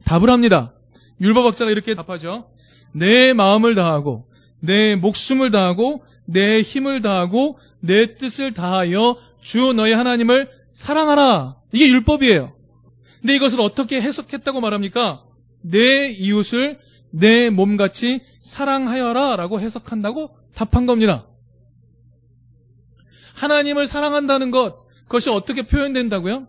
답을 0.04 0.30
합니다. 0.30 0.74
율법학자가 1.20 1.70
이렇게 1.70 1.94
답하죠. 1.94 2.50
내 2.92 3.32
마음을 3.32 3.74
다하고 3.74 4.26
내 4.60 4.96
목숨을 4.96 5.50
다하고 5.50 6.04
내 6.24 6.62
힘을 6.62 7.02
다하고 7.02 7.58
내 7.80 8.14
뜻을 8.14 8.52
다하여 8.52 9.16
주 9.40 9.72
너의 9.72 9.94
하나님을 9.94 10.48
사랑하라. 10.68 11.56
이게 11.72 11.88
율법이에요. 11.88 12.54
근데 13.20 13.36
이것을 13.36 13.60
어떻게 13.60 14.00
해석했다고 14.00 14.60
말합니까? 14.60 15.24
내 15.62 16.10
이웃을 16.10 16.78
내 17.12 17.50
몸같이 17.50 18.20
사랑하여라 18.40 19.36
라고 19.36 19.60
해석한다고 19.60 20.36
답한 20.54 20.86
겁니다. 20.86 21.28
하나님을 23.34 23.86
사랑한다는 23.86 24.50
것, 24.50 24.86
그것이 25.04 25.30
어떻게 25.30 25.62
표현된다고요? 25.62 26.48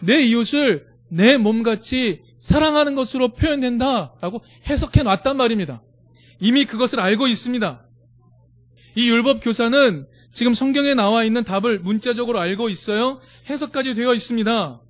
내 0.00 0.20
이웃을 0.24 0.86
내 1.08 1.36
몸같이 1.36 2.22
사랑하는 2.40 2.94
것으로 2.94 3.28
표현된다 3.28 4.14
라고 4.20 4.40
해석해 4.68 5.02
놨단 5.02 5.36
말입니다. 5.36 5.82
이미 6.40 6.64
그것을 6.64 7.00
알고 7.00 7.26
있습니다. 7.26 7.84
이 8.96 9.10
율법 9.10 9.40
교사는 9.42 10.06
지금 10.32 10.54
성경에 10.54 10.94
나와 10.94 11.24
있는 11.24 11.44
답을 11.44 11.80
문자적으로 11.80 12.38
알고 12.38 12.68
있어요. 12.68 13.20
해석까지 13.50 13.94
되어 13.94 14.14
있습니다. 14.14 14.80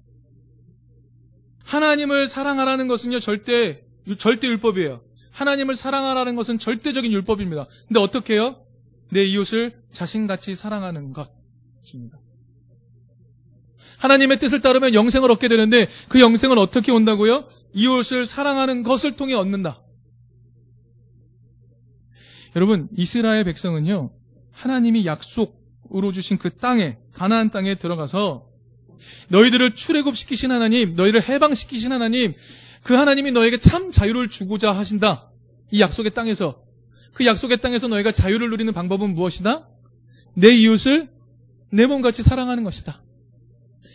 하나님을 1.65 2.29
사랑하라는 2.29 2.89
것은요, 2.89 3.21
절대, 3.21 3.88
절대 4.17 4.47
율법이에요. 4.49 5.03
하나님을 5.33 5.77
사랑하라는 5.77 6.37
것은 6.37 6.59
절대적인 6.59 7.13
율법입니다. 7.13 7.67
근데 7.87 8.01
어떻게 8.01 8.35
해요? 8.35 8.65
내 9.11 9.25
이웃을 9.25 9.81
자신같이 9.93 10.57
사랑하는 10.57 11.13
것입니다. 11.13 12.19
하나님의 13.99 14.39
뜻을 14.39 14.61
따르면 14.61 14.95
영생을 14.95 15.31
얻게 15.31 15.49
되는데 15.49 15.89
그 16.09 16.21
영생은 16.21 16.59
어떻게 16.59 16.93
온다고요? 16.93 17.49
이웃을 17.75 18.27
사랑하는 18.27 18.83
것을 18.83 19.17
통해 19.17 19.35
얻는다. 19.35 19.83
여러분, 22.57 22.89
이스라엘 22.97 23.45
백성은요, 23.45 24.11
하나님이 24.53 25.05
약속으로 25.07 26.13
주신 26.13 26.39
그 26.39 26.51
땅에, 26.51 26.99
가나안 27.13 27.51
땅에 27.51 27.75
들어가서 27.75 28.49
너희들을 29.29 29.75
출애굽시키신 29.75 30.51
하나님, 30.51 30.95
너희를 30.95 31.29
해방시키신 31.29 31.93
하나님, 31.93 32.35
그 32.89 32.95
하나님이 32.95 33.33
너에게 33.33 33.59
참 33.59 33.91
자유를 33.91 34.31
주고자 34.31 34.73
하신다. 34.73 35.31
이 35.71 35.83
약속의 35.83 36.15
땅에서. 36.15 36.63
그 37.13 37.27
약속의 37.27 37.59
땅에서 37.59 37.87
너희가 37.87 38.13
자유를 38.13 38.49
누리는 38.49 38.73
방법은 38.73 39.13
무엇이다? 39.15 39.69
내 40.33 40.57
이웃을 40.57 41.11
내 41.71 41.85
몸같이 41.85 42.23
사랑하는 42.23 42.65
것이다. 42.65 43.03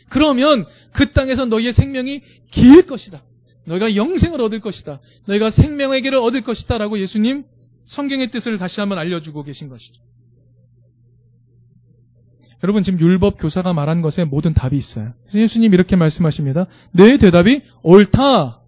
그러면 0.09 0.63
그 0.91 1.11
땅에서 1.11 1.45
너희의 1.45 1.73
생명이 1.73 2.21
길 2.51 2.85
것이다. 2.85 3.23
너희가 3.65 3.95
영생을 3.95 4.39
얻을 4.41 4.59
것이다. 4.59 5.01
너희가 5.25 5.49
생명의 5.49 6.03
길을 6.03 6.19
얻을 6.19 6.43
것이다. 6.43 6.77
라고 6.77 6.99
예수님 6.99 7.45
성경의 7.81 8.29
뜻을 8.29 8.59
다시 8.59 8.79
한번 8.79 8.99
알려주고 8.99 9.41
계신 9.41 9.69
것이죠. 9.69 10.03
여러분 12.61 12.83
지금 12.83 12.99
율법 12.99 13.39
교사가 13.39 13.73
말한 13.73 14.03
것에 14.03 14.23
모든 14.23 14.53
답이 14.53 14.77
있어요. 14.77 15.15
예수님 15.33 15.73
이렇게 15.73 15.95
말씀하십니다. 15.95 16.67
내 16.91 17.17
대답이 17.17 17.63
옳다. 17.81 18.62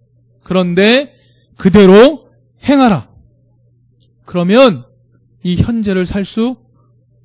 그런데 0.46 1.12
그대로 1.56 2.30
행하라. 2.62 3.10
그러면 4.24 4.86
이 5.42 5.56
현재를 5.56 6.06
살 6.06 6.24
수 6.24 6.64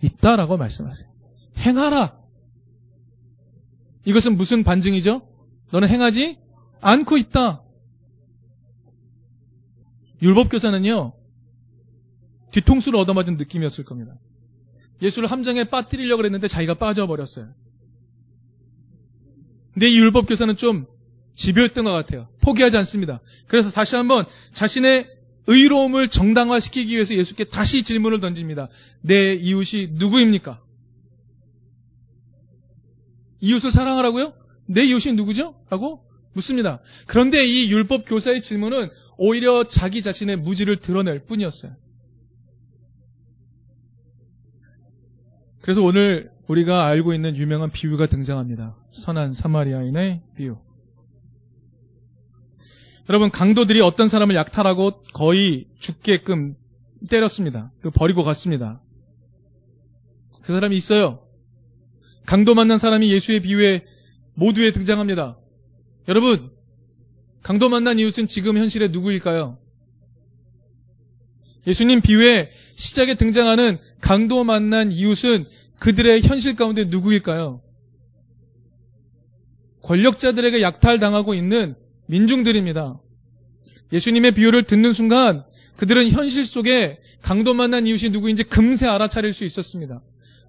있다라고 0.02 0.58
말씀하세요. 0.58 1.08
행하라. 1.60 2.20
이것은 4.06 4.38
무슨 4.38 4.64
반증이죠? 4.64 5.22
너는 5.72 5.88
행하지 5.88 6.40
않고 6.80 7.18
있다. 7.18 7.62
율법교사는요, 10.24 11.14
뒤통수를 12.50 12.98
얻어맞은 12.98 13.38
느낌이었을 13.38 13.86
겁니다. 13.86 14.16
예수를 15.04 15.30
함정에 15.30 15.66
빠뜨리려고 15.66 16.26
했는데 16.26 16.48
자기가 16.48 16.74
빠져버렸어요. 16.74 17.54
근데 19.76 19.90
이 19.90 20.00
율법교사는 20.00 20.58
좀 20.58 20.88
집요했던 21.36 21.86
것 21.86 21.92
같아요. 21.92 22.28
포기하지 22.42 22.78
않습니다. 22.78 23.22
그래서 23.48 23.72
다시 23.72 23.96
한번 23.96 24.26
자신의 24.52 25.10
의로움을 25.48 26.08
정당화시키기 26.08 26.94
위해서 26.94 27.16
예수께 27.16 27.46
다시 27.46 27.84
질문을 27.84 28.20
던집니다. 28.20 28.70
내 29.02 29.34
이웃이 29.34 29.90
누구입니까? 29.94 30.62
이웃을 33.42 33.72
사랑하라고요? 33.72 34.34
내 34.68 34.84
이웃이 34.86 35.14
누구죠? 35.16 35.56
라고 35.70 36.04
묻습니다. 36.34 36.80
그런데 37.08 37.44
이 37.44 37.72
율법 37.72 38.06
교사의 38.08 38.42
질문은 38.42 38.90
오히려 39.18 39.64
자기 39.66 40.02
자신의 40.02 40.38
무지를 40.38 40.78
드러낼 40.78 41.26
뿐이었어요. 41.26 41.76
그래서 45.62 45.82
오늘 45.82 46.32
우리가 46.48 46.86
알고 46.86 47.14
있는 47.14 47.36
유명한 47.36 47.72
비유가 47.72 48.08
등장합니다. 48.08 48.78
선한 48.92 49.34
사마리아인의 49.34 50.22
비유. 50.36 50.58
여러분 53.10 53.32
강도들이 53.32 53.82
어떤 53.82 54.08
사람을 54.08 54.36
약탈하고 54.36 55.02
거의 55.14 55.68
죽게끔 55.80 56.56
때렸습니다. 57.10 57.72
버리고 57.96 58.24
갔습니다. 58.24 58.82
그 60.42 60.54
사람이 60.54 60.76
있어요. 60.76 61.26
강도 62.26 62.56
만난 62.56 62.78
사람이 62.78 63.12
예수의 63.12 63.42
비유에 63.42 63.86
모두에 64.34 64.72
등장합니다. 64.72 65.38
여러분, 66.08 66.52
강도 67.42 67.70
만난 67.70 68.00
이웃은 68.00 68.28
지금 68.28 68.58
현실에 68.58 68.90
누구일까요? 68.90 69.58
예수님 71.68 72.02
비유의 72.02 72.52
시작에 72.76 73.16
등장하는 73.16 73.78
강도 74.00 74.44
만난 74.44 74.92
이웃은 74.92 75.46
그들의 75.80 76.22
현실 76.22 76.56
가운데 76.56 76.86
누구일까요? 76.86 77.62
권력자들에게 79.84 80.62
약탈당하고 80.62 81.34
있는 81.34 81.76
민중들입니다. 82.12 83.00
예수님의 83.94 84.34
비유를 84.34 84.64
듣는 84.64 84.92
순간 84.92 85.46
그들은 85.78 86.10
현실 86.10 86.46
속에 86.46 87.00
강도 87.22 87.54
만난 87.54 87.88
이웃이 87.88 88.10
누구인지 88.10 88.44
금세 88.44 88.86
알아차릴 88.86 89.32
수 89.32 89.46
있었습니다. 89.46 90.02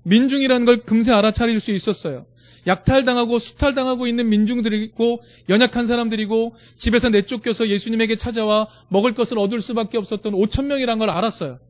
민중이라는 0.03 0.67
걸 0.67 0.83
금세 0.83 1.13
알아차릴 1.13 1.61
수 1.61 1.71
있었어요. 1.71 2.27
약탈당하고 2.67 3.39
수탈당하고 3.39 4.09
있는 4.09 4.29
민중들이고 4.29 5.23
연약한 5.49 5.87
사람들이고 5.87 6.55
집에서 6.77 7.11
내쫓겨서 7.11 7.69
예수님에게 7.69 8.17
찾아와 8.17 8.67
먹을 8.89 9.15
것을 9.15 9.39
얻을 9.39 9.61
수밖에 9.61 9.99
없었던 9.99 10.33
5천 10.33 10.65
명이란 10.65 10.99
걸 10.99 11.11
알았어요. 11.11 11.61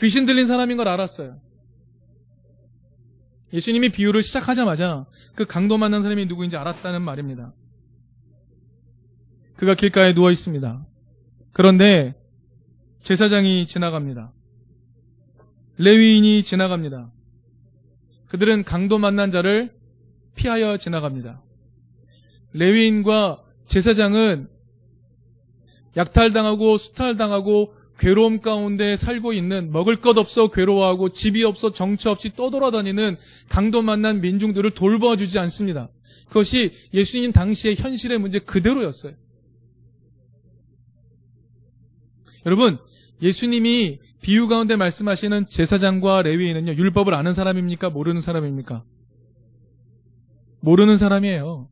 귀신 0.00 0.26
들린 0.26 0.46
사람인 0.46 0.76
걸 0.76 0.86
알았어요. 0.86 1.40
예수님이 3.52 3.88
비유를 3.88 4.22
시작하자마자 4.22 5.06
그 5.34 5.44
강도 5.44 5.76
만난 5.76 6.02
사람이 6.02 6.26
누구인지 6.26 6.56
알았다는 6.56 7.02
말입니다. 7.02 7.52
그가 9.58 9.74
길가에 9.74 10.14
누워 10.14 10.30
있습니다. 10.30 10.86
그런데 11.52 12.14
제사장이 13.02 13.66
지나갑니다. 13.66 14.32
레위인이 15.78 16.44
지나갑니다. 16.44 17.10
그들은 18.28 18.62
강도 18.62 18.98
만난 18.98 19.32
자를 19.32 19.74
피하여 20.36 20.76
지나갑니다. 20.76 21.42
레위인과 22.52 23.42
제사장은 23.66 24.48
약탈당하고 25.96 26.78
수탈당하고 26.78 27.74
괴로움 27.98 28.40
가운데 28.40 28.96
살고 28.96 29.32
있는 29.32 29.72
먹을 29.72 30.00
것 30.00 30.16
없어 30.18 30.52
괴로워하고 30.52 31.08
집이 31.08 31.42
없어 31.42 31.72
정처 31.72 32.12
없이 32.12 32.32
떠돌아다니는 32.32 33.16
강도 33.48 33.82
만난 33.82 34.20
민중들을 34.20 34.70
돌봐주지 34.70 35.40
않습니다. 35.40 35.90
그것이 36.28 36.72
예수님 36.94 37.32
당시의 37.32 37.74
현실의 37.74 38.18
문제 38.18 38.38
그대로였어요. 38.38 39.14
여러분, 42.48 42.78
예수님이 43.20 44.00
비유 44.22 44.48
가운데 44.48 44.74
말씀하시는 44.74 45.48
제사장과 45.48 46.22
레위인은요, 46.22 46.72
율법을 46.72 47.12
아는 47.12 47.34
사람입니까? 47.34 47.90
모르는 47.90 48.22
사람입니까? 48.22 48.84
모르는 50.60 50.96
사람이에요. 50.96 51.68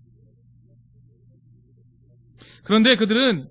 그런데 2.62 2.94
그들은 2.94 3.48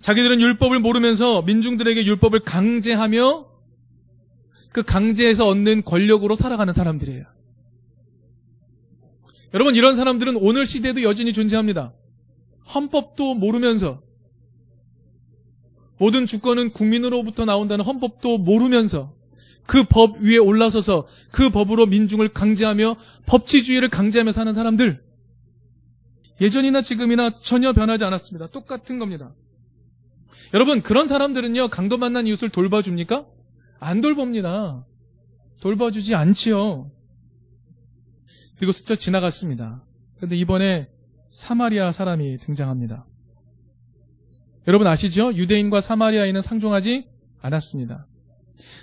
자기들은 0.00 0.40
율법을 0.40 0.80
모르면서 0.80 1.42
민중들에게 1.42 2.04
율법을 2.04 2.40
강제하며 2.40 3.46
그 4.72 4.82
강제해서 4.82 5.46
얻는 5.46 5.84
권력으로 5.84 6.34
살아가는 6.34 6.74
사람들이에요. 6.74 7.26
여러분, 9.54 9.76
이런 9.76 9.94
사람들은 9.94 10.36
오늘 10.38 10.66
시대에도 10.66 11.04
여전히 11.04 11.32
존재합니다. 11.32 11.94
헌법도 12.74 13.34
모르면서 13.34 14.02
모든 15.98 16.26
주권은 16.26 16.70
국민으로부터 16.72 17.44
나온다는 17.44 17.84
헌법도 17.84 18.38
모르면서 18.38 19.14
그 19.66 19.82
법 19.84 20.18
위에 20.20 20.38
올라서서 20.38 21.06
그 21.32 21.50
법으로 21.50 21.86
민중을 21.86 22.28
강제하며 22.28 22.96
법치주의를 23.26 23.88
강제하며 23.90 24.32
사는 24.32 24.54
사람들. 24.54 25.04
예전이나 26.40 26.82
지금이나 26.82 27.40
전혀 27.40 27.72
변하지 27.72 28.04
않았습니다. 28.04 28.48
똑같은 28.48 28.98
겁니다. 28.98 29.34
여러분, 30.54 30.82
그런 30.82 31.08
사람들은요, 31.08 31.68
강도 31.68 31.98
만난 31.98 32.26
이웃을 32.26 32.50
돌봐줍니까? 32.50 33.26
안 33.80 34.00
돌봅니다. 34.00 34.86
돌봐주지 35.60 36.14
않지요. 36.14 36.90
그리고 38.58 38.72
스쳐 38.72 38.94
지나갔습니다. 38.94 39.82
그런데 40.16 40.36
이번에 40.36 40.88
사마리아 41.28 41.90
사람이 41.90 42.38
등장합니다. 42.38 43.06
여러분 44.66 44.86
아시죠? 44.86 45.32
유대인과 45.34 45.80
사마리아인은 45.80 46.42
상종하지 46.42 47.04
않았습니다. 47.40 48.06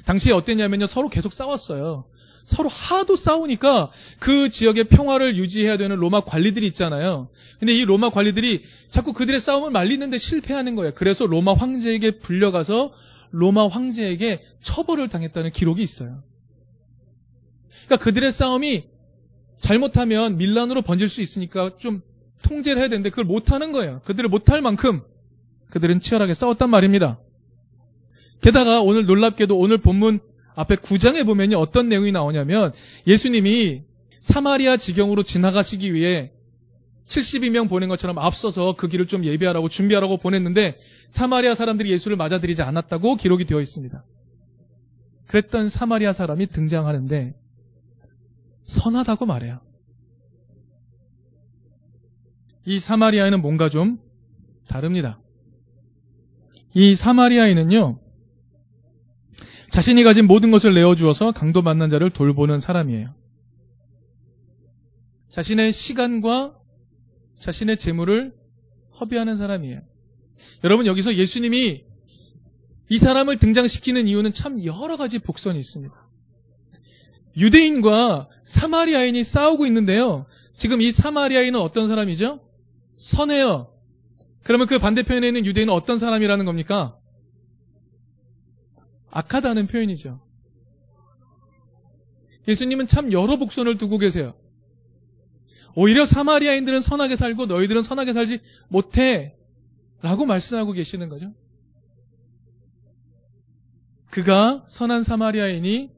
당시에 0.06 0.34
어땠냐면요. 0.34 0.88
서로 0.88 1.10
계속 1.10 1.34
싸웠어요. 1.34 2.06
서로 2.46 2.70
하도 2.70 3.16
싸우니까 3.16 3.92
그 4.20 4.50
지역의 4.50 4.86
평화를 4.86 5.38
유지해야 5.38 5.78
되는 5.78 5.96
로마 5.96 6.22
관리들이 6.22 6.68
있잖아요. 6.68 7.30
근데 7.60 7.74
이 7.74 7.86
로마 7.86 8.10
관리들이 8.10 8.64
자꾸 8.90 9.14
그들의 9.14 9.40
싸움을 9.40 9.72
말리는데 9.72 10.18
실패하는 10.18 10.76
거예요. 10.76 10.92
그래서 10.94 11.26
로마 11.26 11.54
황제에게 11.54 12.20
불려가서 12.20 12.94
로마 13.32 13.68
황제에게 13.68 14.44
처벌을 14.62 15.08
당했다는 15.08 15.52
기록이 15.52 15.82
있어요. 15.82 16.24
그러니까 17.86 18.04
그들의 18.04 18.32
싸움이 18.32 18.84
잘못하면 19.60 20.38
밀란으로 20.38 20.82
번질 20.82 21.08
수 21.08 21.22
있으니까 21.22 21.78
좀 21.78 22.02
통제를 22.44 22.82
해야 22.82 22.90
되는데 22.90 23.10
그걸 23.10 23.24
못하는 23.24 23.72
거예요. 23.72 24.02
그들을 24.04 24.30
못할 24.30 24.62
만큼 24.62 25.02
그들은 25.74 26.02
치열하게 26.02 26.36
싸웠단 26.36 26.70
말입니다. 26.70 27.20
게다가 28.42 28.84
오늘 28.84 29.08
놀랍게도 29.08 29.58
오늘 29.58 29.80
본문 29.80 30.20
앞에 30.54 30.76
9장에 30.76 31.26
보면요. 31.26 31.58
어떤 31.58 31.90
내용이 31.90 32.12
나오냐면 32.12 32.72
예수님이 33.08 33.82
사마리아 34.22 34.78
지경으로 34.78 35.24
지나가시기 35.24 35.96
위해 35.96 36.32
72명 37.08 37.70
보낸 37.70 37.90
것처럼 37.90 38.20
앞서서 38.20 38.76
그 38.76 38.88
길을 38.88 39.08
좀 39.08 39.26
예비하라고 39.26 39.68
준비하라고 39.68 40.18
보냈는데 40.18 40.80
사마리아 41.08 41.56
사람들이 41.56 41.90
예수를 41.90 42.18
맞아들이지 42.18 42.62
않았다고 42.62 43.16
기록이 43.16 43.46
되어 43.46 43.60
있습니다. 43.60 44.06
그랬던 45.26 45.70
사마리아 45.70 46.14
사람이 46.14 46.46
등장하는데 46.46 47.34
선하다고 48.66 49.26
말해요. 49.26 49.60
이 52.66 52.80
사마리아인은 52.80 53.42
뭔가 53.42 53.70
좀 53.70 53.98
다릅니다. 54.68 55.20
이 56.74 56.96
사마리아인은요, 56.96 58.00
자신이 59.70 60.04
가진 60.04 60.28
모든 60.28 60.52
것을 60.52 60.74
내어주어서 60.74 61.32
강도 61.32 61.62
만난 61.62 61.90
자를 61.90 62.10
돌보는 62.10 62.60
사람이에요. 62.60 63.14
자신의 65.32 65.74
시간과 65.74 66.56
자신의 67.40 67.78
재물을 67.78 68.36
허비하는 69.00 69.38
사람이에요. 69.38 69.82
여러분 70.64 70.86
여기서 70.86 71.16
예수님이 71.16 71.84
이 72.90 72.98
사람을 73.00 73.40
등장시키는 73.40 74.08
이유는 74.08 74.34
참 74.34 74.64
여러 74.64 74.96
가지 74.98 75.18
복선이 75.18 75.60
있습니다. 75.60 75.94
유대인과 77.38 78.30
사마리아인이 78.46 79.24
싸우고 79.24 79.66
있는데요. 79.66 80.28
지금 80.56 80.82
이 80.82 80.92
사마리아인은 80.92 81.60
어떤 81.60 81.88
사람이죠? 81.88 82.40
선해요. 82.96 83.73
그러면 84.44 84.68
그 84.68 84.80
반대편에 84.80 85.28
있는 85.28 85.46
유대인은 85.46 85.74
어떤 85.74 86.00
사람이라는 86.00 86.46
겁니까? 86.46 86.98
악하다는 89.10 89.68
표현이죠. 89.68 90.22
예수님은 92.48 92.88
참 92.88 93.12
여러 93.14 93.38
복선을 93.38 93.78
두고 93.78 93.98
계세요. 93.98 94.34
오히려 95.76 96.06
사마리아인들은 96.06 96.82
선하게 96.82 97.16
살고 97.16 97.46
너희들은 97.46 97.84
선하게 97.84 98.14
살지 98.14 98.40
못해. 98.68 99.38
라고 100.02 100.26
말씀하고 100.26 100.74
계시는 100.74 101.08
거죠. 101.08 101.34
그가 104.10 104.66
선한 104.68 105.04
사마리아인이 105.04 105.92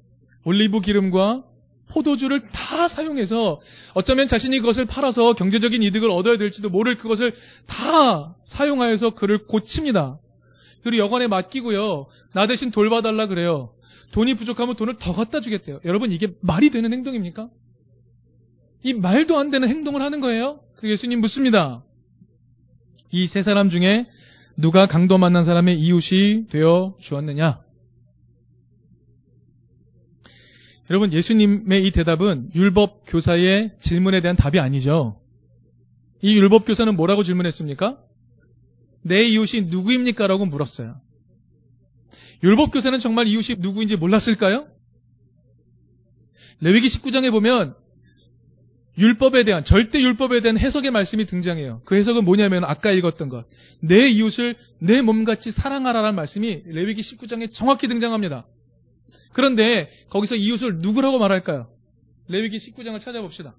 올리브 0.46 0.80
기름과 0.82 1.44
포도주를 1.90 2.42
다 2.50 2.88
사용해서 2.88 3.62
어쩌면 3.94 4.28
자신이 4.28 4.60
그것을 4.60 4.86
팔아서 4.86 5.34
경제적인 5.34 5.84
이득을 5.84 6.10
얻어야 6.10 6.38
될지도 6.38 6.70
모를 6.70 6.98
그것을 6.98 7.36
다 7.68 8.36
사용하여서 8.44 9.12
그를 9.12 9.46
고칩니다. 9.46 10.20
그리고 10.84 11.04
여관에 11.04 11.28
맡기고요. 11.28 12.08
나 12.34 12.48
대신 12.48 12.72
돌봐달라 12.72 13.28
그래요. 13.28 13.74
돈이 14.12 14.36
부족하면 14.36 14.76
돈을 14.76 14.98
더 14.98 15.14
갖다 15.14 15.42
주겠대요. 15.42 15.80
여러분 15.86 16.12
이게 16.12 16.28
말이 16.42 16.70
되는 16.70 16.94
행동입니까? 16.94 17.50
이 18.84 18.94
말도 18.94 19.38
안 19.38 19.50
되는 19.50 19.68
행동을 19.68 20.02
하는 20.02 20.20
거예요. 20.22 20.62
그 20.76 20.90
예수님 20.90 21.22
묻습니다. 21.22 21.84
이 23.12 23.28
세 23.28 23.42
사람 23.44 23.70
중에 23.70 24.08
누가 24.58 24.86
강도 24.86 25.18
만난 25.18 25.44
사람의 25.44 25.80
이웃이 25.80 26.48
되어 26.50 26.96
주었느냐? 27.00 27.65
여러분 30.90 31.12
예수님의 31.12 31.86
이 31.86 31.92
대답은 31.92 32.52
율법 32.54 33.06
교사의 33.08 33.76
질문에 33.80 34.22
대한 34.22 34.36
답이 34.36 34.60
아니죠. 34.60 35.20
이 36.22 36.38
율법 36.38 36.66
교사는 36.66 36.96
뭐라고 36.96 37.24
질문했습니까? 37.24 38.00
내 39.02 39.24
이웃이 39.24 39.64
누구입니까? 39.64 40.28
라고 40.28 40.46
물었어요. 40.46 41.00
율법 42.44 42.72
교사는 42.72 42.98
정말 43.00 43.28
이웃이 43.28 43.58
누구인지 43.60 43.96
몰랐을까요? 43.96 44.68
레위기 46.62 46.88
19장에 46.88 47.32
보면 47.32 47.76
율법에 48.98 49.44
대한 49.44 49.66
절대 49.66 50.02
율법에 50.02 50.42
대한 50.42 50.58
해석의 50.58 50.92
말씀이 50.92 51.26
등장해요. 51.26 51.82
그 51.86 51.96
해석은 51.96 52.24
뭐냐면 52.24 52.64
아까 52.64 52.92
읽었던 52.92 53.30
것. 53.30 53.46
내 53.80 54.08
이웃을 54.08 54.56
내 54.80 55.02
몸같이 55.02 55.52
사랑하라라는 55.52 56.16
말씀이 56.16 56.64
레위기 56.68 57.02
19장에 57.02 57.52
정확히 57.52 57.88
등장합니다. 57.88 58.46
그런데 59.36 59.92
거기서 60.12 60.36
이웃을 60.36 60.78
누구라고 60.78 61.20
말할까요? 61.20 61.70
레위기 62.30 62.58
19장을 62.58 62.98
찾아봅시다. 63.02 63.54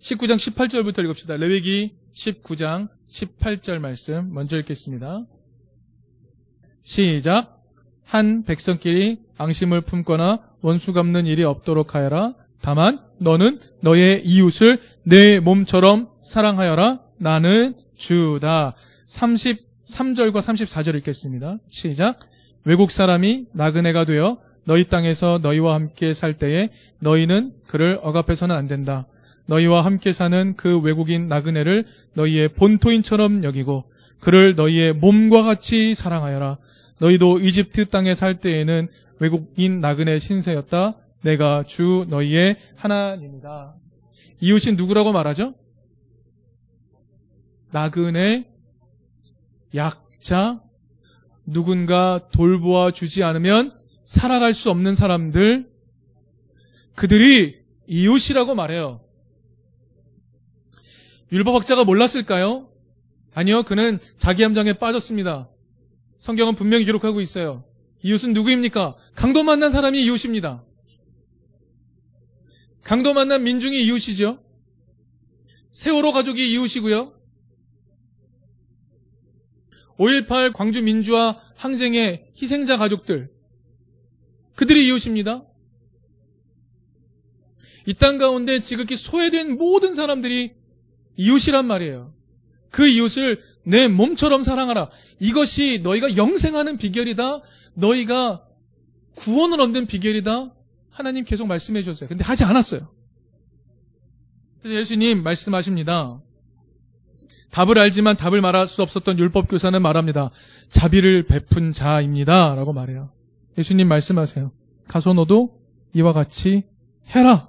19장 0.00 0.36
18절부터 0.38 1.04
읽읍시다. 1.04 1.36
레위기 1.36 1.94
19장 2.14 2.88
18절 3.06 3.80
말씀 3.80 4.32
먼저 4.32 4.58
읽겠습니다. 4.60 5.26
시작. 6.84 7.62
한 8.02 8.44
백성끼리 8.44 9.18
앙심을 9.36 9.82
품거나 9.82 10.56
원수 10.62 10.94
갚는 10.94 11.26
일이 11.26 11.44
없도록 11.44 11.94
하여라. 11.94 12.34
다만 12.62 13.04
너는 13.18 13.60
너의 13.82 14.24
이웃을 14.24 14.80
내 15.02 15.38
몸처럼 15.40 16.08
사랑하여라. 16.22 17.02
나는 17.18 17.74
주다. 17.98 18.74
33절과 19.10 20.36
34절 20.36 20.94
읽겠습니다. 20.96 21.58
시작. 21.68 22.18
외국 22.66 22.90
사람이 22.90 23.46
나그네가 23.52 24.04
되어 24.04 24.38
너희 24.64 24.88
땅에서 24.88 25.38
너희와 25.40 25.74
함께 25.74 26.12
살 26.14 26.36
때에 26.36 26.68
너희는 26.98 27.52
그를 27.68 28.00
억압해서는 28.02 28.54
안 28.56 28.66
된다. 28.66 29.06
너희와 29.46 29.84
함께 29.84 30.12
사는 30.12 30.54
그 30.56 30.80
외국인 30.80 31.28
나그네를 31.28 31.86
너희의 32.14 32.48
본토인처럼 32.48 33.44
여기고 33.44 33.84
그를 34.18 34.56
너희의 34.56 34.94
몸과 34.94 35.44
같이 35.44 35.94
사랑하여라. 35.94 36.58
너희도 36.98 37.38
이집트 37.38 37.86
땅에 37.86 38.16
살 38.16 38.40
때에는 38.40 38.88
외국인 39.20 39.80
나그네 39.80 40.18
신세였다. 40.18 40.96
내가 41.22 41.62
주 41.62 42.04
너희의 42.08 42.56
하나님이다. 42.74 43.76
이웃인 44.40 44.74
누구라고 44.74 45.12
말하죠? 45.12 45.54
나그네, 47.70 48.48
약자, 49.76 50.60
누군가 51.46 52.28
돌보아 52.32 52.90
주지 52.90 53.22
않으면 53.22 53.72
살아갈 54.02 54.52
수 54.52 54.70
없는 54.70 54.94
사람들, 54.94 55.70
그들이 56.94 57.58
이웃이라고 57.86 58.54
말해요. 58.54 59.00
율법학자가 61.32 61.84
몰랐을까요? 61.84 62.68
아니요, 63.34 63.62
그는 63.64 63.98
자기 64.16 64.42
함정에 64.42 64.72
빠졌습니다. 64.72 65.48
성경은 66.18 66.54
분명히 66.54 66.84
기록하고 66.84 67.20
있어요. 67.20 67.64
이웃은 68.02 68.32
누구입니까? 68.32 68.96
강도 69.14 69.42
만난 69.42 69.70
사람이 69.70 70.02
이웃입니다. 70.04 70.64
강도 72.82 73.14
만난 73.14 73.42
민중이 73.42 73.84
이웃이죠. 73.84 74.42
세월호 75.72 76.12
가족이 76.12 76.52
이웃이고요. 76.52 77.15
5.18 79.98 80.52
광주 80.52 80.82
민주화 80.82 81.40
항쟁의 81.56 82.32
희생자 82.40 82.76
가족들, 82.76 83.30
그들이 84.54 84.86
이웃입니다. 84.88 85.44
이 87.88 87.94
땅 87.94 88.18
가운데 88.18 88.60
지극히 88.60 88.96
소외된 88.96 89.56
모든 89.56 89.94
사람들이 89.94 90.54
이웃이란 91.16 91.66
말이에요. 91.66 92.12
그 92.70 92.86
이웃을 92.86 93.40
내 93.64 93.88
몸처럼 93.88 94.42
사랑하라. 94.42 94.90
이것이 95.20 95.80
너희가 95.82 96.16
영생하는 96.16 96.76
비결이다. 96.78 97.40
너희가 97.74 98.44
구원을 99.14 99.60
얻는 99.60 99.86
비결이다. 99.86 100.52
하나님 100.90 101.24
계속 101.24 101.46
말씀해 101.46 101.82
주셨어요. 101.82 102.08
근데 102.08 102.24
하지 102.24 102.44
않았어요. 102.44 102.92
그래서 104.60 104.80
예수님 104.80 105.22
말씀하십니다. 105.22 106.20
답을 107.56 107.78
알지만 107.78 108.18
답을 108.18 108.42
말할 108.42 108.68
수 108.68 108.82
없었던 108.82 109.18
율법교사는 109.18 109.80
말합니다. 109.80 110.30
자비를 110.70 111.22
베푼 111.26 111.72
자입니다. 111.72 112.54
라고 112.54 112.74
말해요. 112.74 113.10
예수님 113.56 113.88
말씀하세요. 113.88 114.52
가서 114.86 115.14
너도 115.14 115.58
이와 115.94 116.12
같이 116.12 116.64
해라. 117.08 117.48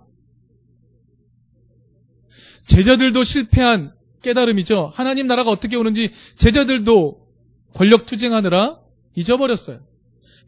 제자들도 2.65 3.21
실패한 3.25 3.95
깨달음이죠. 4.21 4.93
하나님 4.95 5.27
나라가 5.27 5.51
어떻게 5.51 5.75
오는지 5.75 6.09
제자들도 6.37 7.27
권력 7.73 8.05
투쟁하느라 8.05 8.79
잊어버렸어요. 9.13 9.81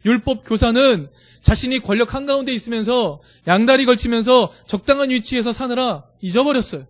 율법 0.06 0.44
교사는 0.46 1.10
자신이 1.42 1.80
권력 1.80 2.14
한가운데 2.14 2.50
있으면서 2.54 3.20
양다리 3.46 3.84
걸치면서 3.84 4.54
적당한 4.66 5.10
위치에서 5.10 5.52
사느라 5.52 6.06
잊어버렸어요. 6.22 6.86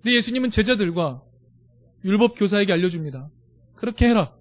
근데 0.00 0.16
예수님은 0.16 0.50
제자들과 0.50 1.20
율법 2.04 2.34
교사에게 2.36 2.72
알려줍니다. 2.72 3.30
그렇게 3.76 4.08
해라. 4.08 4.34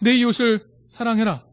내 0.00 0.14
이웃을 0.16 0.66
사랑해라. 0.88 1.44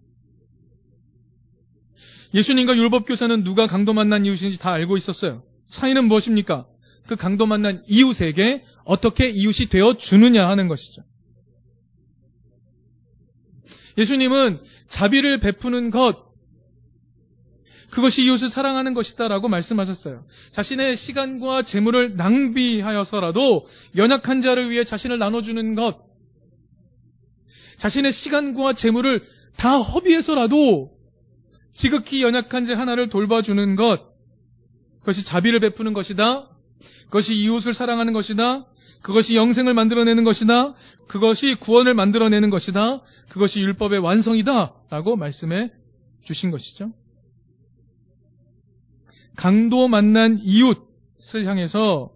예수님과 2.33 2.75
율법 2.75 3.05
교사는 3.05 3.43
누가 3.43 3.67
강도 3.67 3.93
만난 3.93 4.25
이웃인지 4.25 4.57
다 4.57 4.71
알고 4.71 4.97
있었어요. 4.97 5.43
차이는 5.67 6.05
무엇입니까? 6.05 6.67
그 7.07 7.15
강도 7.15 7.45
만난 7.45 7.83
이웃에게 7.87 8.63
어떻게 8.85 9.29
이웃이 9.29 9.69
되어 9.69 9.95
주느냐 9.95 10.47
하는 10.47 10.67
것이죠. 10.67 11.03
예수님은 13.97 14.59
자비를 14.87 15.39
베푸는 15.39 15.91
것, 15.91 16.32
그것이 17.93 18.25
이웃을 18.25 18.49
사랑하는 18.49 18.95
것이다라고 18.95 19.49
말씀하셨어요. 19.49 20.25
자신의 20.49 20.97
시간과 20.97 21.61
재물을 21.61 22.15
낭비하여서라도 22.15 23.67
연약한 23.95 24.41
자를 24.41 24.71
위해 24.71 24.83
자신을 24.83 25.19
나눠주는 25.19 25.75
것, 25.75 26.03
자신의 27.77 28.11
시간과 28.11 28.73
재물을 28.73 29.23
다 29.57 29.77
허비해서라도 29.77 30.97
지극히 31.71 32.23
연약한 32.23 32.65
자 32.65 32.75
하나를 32.75 33.09
돌봐주는 33.09 33.75
것, 33.75 34.01
그것이 35.01 35.23
자비를 35.23 35.59
베푸는 35.59 35.93
것이다. 35.93 36.49
그것이 37.05 37.35
이웃을 37.35 37.75
사랑하는 37.75 38.13
것이다. 38.13 38.65
그것이 39.03 39.35
영생을 39.35 39.75
만들어내는 39.75 40.23
것이다. 40.23 40.73
그것이 41.07 41.53
구원을 41.59 41.93
만들어내는 41.93 42.49
것이다. 42.49 43.03
그것이 43.29 43.59
율법의 43.59 43.99
완성이다. 43.99 44.73
라고 44.89 45.15
말씀해 45.15 45.71
주신 46.23 46.49
것이죠. 46.49 46.91
강도 49.35 49.87
만난 49.87 50.39
이웃을 50.39 51.45
향해서 51.45 52.13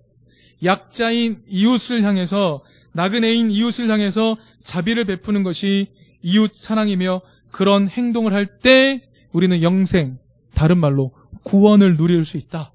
약자인 0.63 1.43
이웃을 1.47 2.03
향해서 2.03 2.63
나그네인 2.93 3.51
이웃을 3.51 3.89
향해서 3.89 4.38
자비를 4.63 5.06
베푸는 5.06 5.43
것이 5.43 5.91
이웃 6.21 6.53
사랑이며 6.53 7.21
그런 7.51 7.88
행동을 7.88 8.34
할 8.34 8.60
때 8.60 9.08
우리는 9.32 9.62
영생, 9.62 10.17
다른 10.53 10.77
말로 10.80 11.13
구원을 11.43 11.97
누릴 11.97 12.25
수 12.25 12.38
있다. 12.38 12.73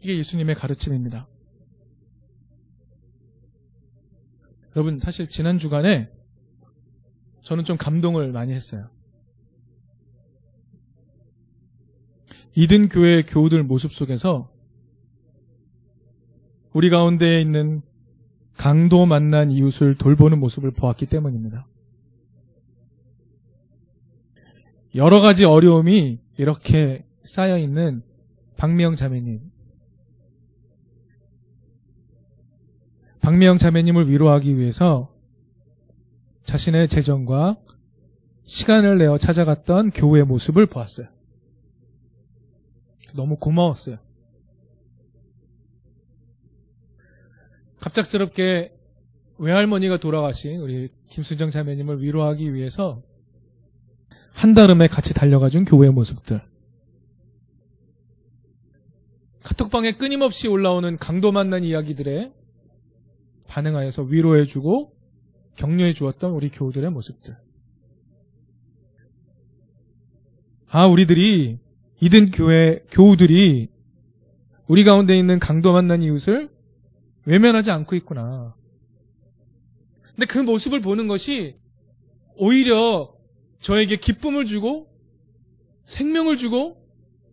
이게 0.00 0.18
예수님의 0.18 0.54
가르침입니다. 0.56 1.28
여러분, 4.74 4.98
사실 4.98 5.28
지난 5.28 5.58
주간에 5.58 6.10
저는 7.42 7.64
좀 7.64 7.76
감동을 7.76 8.32
많이 8.32 8.52
했어요. 8.52 8.90
이든 12.56 12.88
교회 12.88 13.22
교우들 13.22 13.62
모습 13.64 13.92
속에서 13.92 14.50
우리 16.72 16.90
가운데에 16.90 17.40
있는 17.40 17.82
강도 18.56 19.06
만난 19.06 19.50
이웃을 19.50 19.96
돌보는 19.96 20.38
모습을 20.38 20.70
보았기 20.70 21.06
때문입니다. 21.06 21.66
여러 24.94 25.20
가지 25.20 25.44
어려움이 25.44 26.20
이렇게 26.36 27.04
쌓여 27.24 27.58
있는 27.58 28.02
박미영 28.56 28.94
자매님. 28.94 29.40
박미영 33.20 33.58
자매님을 33.58 34.08
위로하기 34.08 34.56
위해서 34.56 35.12
자신의 36.44 36.88
재정과 36.88 37.56
시간을 38.44 38.98
내어 38.98 39.18
찾아갔던 39.18 39.90
교우의 39.90 40.26
모습을 40.26 40.66
보았어요. 40.66 41.13
너무 43.14 43.36
고마웠어요. 43.36 43.98
갑작스럽게 47.80 48.76
외할머니가 49.38 49.98
돌아가신 49.98 50.60
우리 50.60 50.90
김수정 51.08 51.50
자매님을 51.50 52.02
위로하기 52.02 52.54
위해서 52.54 53.02
한달음에 54.32 54.88
같이 54.88 55.14
달려가 55.14 55.48
준 55.48 55.64
교회의 55.64 55.92
모습들. 55.92 56.40
카톡방에 59.44 59.92
끊임없이 59.92 60.48
올라오는 60.48 60.96
강도 60.96 61.30
만난 61.30 61.62
이야기들에 61.62 62.32
반응하여서 63.46 64.02
위로해주고 64.04 64.96
격려해 65.56 65.92
주었던 65.92 66.32
우리 66.32 66.48
교우들의 66.48 66.90
모습들. 66.90 67.36
아, 70.68 70.86
우리들이 70.86 71.60
이든 72.04 72.32
교회 72.32 72.84
교우들이 72.90 73.70
우리 74.66 74.84
가운데 74.84 75.18
있는 75.18 75.38
강도 75.38 75.72
만난 75.72 76.02
이웃을 76.02 76.50
외면하지 77.24 77.70
않고 77.70 77.96
있구나. 77.96 78.54
근데 80.14 80.26
그 80.26 80.36
모습을 80.36 80.82
보는 80.82 81.08
것이 81.08 81.54
오히려 82.36 83.10
저에게 83.62 83.96
기쁨을 83.96 84.44
주고 84.44 84.86
생명을 85.84 86.36
주고 86.36 86.76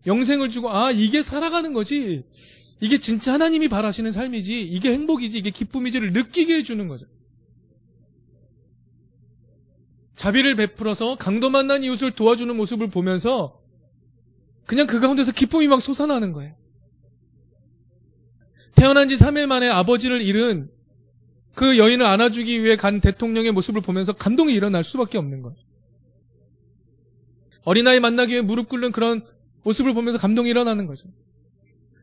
영생을 0.06 0.48
주고 0.48 0.70
아 0.70 0.90
이게 0.90 1.22
살아가는 1.22 1.74
거지 1.74 2.24
이게 2.80 2.96
진짜 2.96 3.34
하나님이 3.34 3.68
바라시는 3.68 4.10
삶이지 4.10 4.62
이게 4.62 4.90
행복이지 4.94 5.36
이게 5.36 5.50
기쁨이지를 5.50 6.14
느끼게 6.14 6.56
해주는 6.56 6.88
거죠. 6.88 7.04
자비를 10.16 10.56
베풀어서 10.56 11.16
강도 11.16 11.50
만난 11.50 11.84
이웃을 11.84 12.12
도와주는 12.12 12.56
모습을 12.56 12.88
보면서 12.88 13.61
그냥 14.66 14.86
그 14.86 15.00
가운데서 15.00 15.32
기쁨이 15.32 15.66
막 15.68 15.80
솟아나는 15.80 16.32
거예요. 16.32 16.54
태어난 18.74 19.08
지 19.08 19.16
3일 19.16 19.46
만에 19.46 19.68
아버지를 19.68 20.22
잃은 20.22 20.70
그 21.54 21.78
여인을 21.78 22.06
안아주기 22.06 22.62
위해 22.62 22.76
간 22.76 23.00
대통령의 23.00 23.52
모습을 23.52 23.82
보면서 23.82 24.12
감동이 24.12 24.54
일어날 24.54 24.82
수밖에 24.84 25.18
없는 25.18 25.42
거예요. 25.42 25.56
어린아이 27.64 28.00
만나기 28.00 28.32
위해 28.32 28.40
무릎 28.40 28.68
꿇는 28.68 28.92
그런 28.92 29.22
모습을 29.62 29.94
보면서 29.94 30.18
감동이 30.18 30.48
일어나는 30.50 30.86
거죠. 30.86 31.08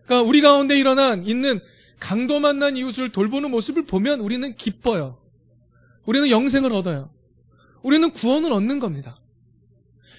그러니까 0.05 0.27
우리 0.27 0.41
가운데 0.41 0.77
일어난 0.77 1.25
있는 1.25 1.59
강도 1.99 2.39
만난 2.39 2.77
이웃을 2.77 3.11
돌보는 3.11 3.51
모습을 3.51 3.85
보면 3.85 4.21
우리는 4.21 4.55
기뻐요. 4.55 5.17
우리는 6.05 6.29
영생을 6.29 6.71
얻어요. 6.71 7.11
우리는 7.81 8.09
구원을 8.11 8.51
얻는 8.51 8.79
겁니다. 8.79 9.19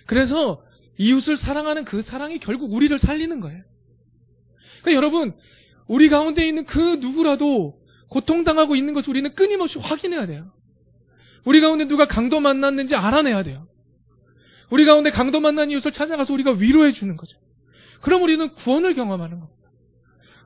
그래서 0.07 0.63
이웃을 1.01 1.39
사랑하는 1.39 1.87
그 1.87 2.03
사랑이 2.03 2.39
결국 2.39 2.75
우리를 2.75 2.97
살리는 2.99 3.41
거예요. 3.41 3.65
그러니까 4.83 4.93
여러분, 4.99 5.35
우리 5.87 6.11
가운데 6.11 6.47
있는 6.47 6.67
그 6.67 6.97
누구라도 6.97 7.81
고통당하고 8.11 8.77
있는 8.77 8.93
것을 8.93 9.09
우리는 9.09 9.35
끊임없이 9.35 9.79
확인해야 9.79 10.27
돼요. 10.27 10.53
우리 11.47 11.63
가운데 11.63 11.87
누가 11.87 12.07
강도 12.07 12.39
만났는지 12.39 12.97
알아내야 12.97 13.45
돼요. 13.45 13.67
우리 14.69 14.85
가운데 14.85 15.11
강도 15.11 15.41
만난 15.41 15.71
이웃을 15.71 15.91
찾아가서 15.91 16.35
우리가 16.35 16.53
위로해 16.53 16.93
주는 16.93 17.17
거죠. 17.17 17.39
그럼 18.03 18.23
우리는 18.23 18.47
구원을 18.53 18.95
경험하는 18.95 19.41
겁니다. 19.41 19.71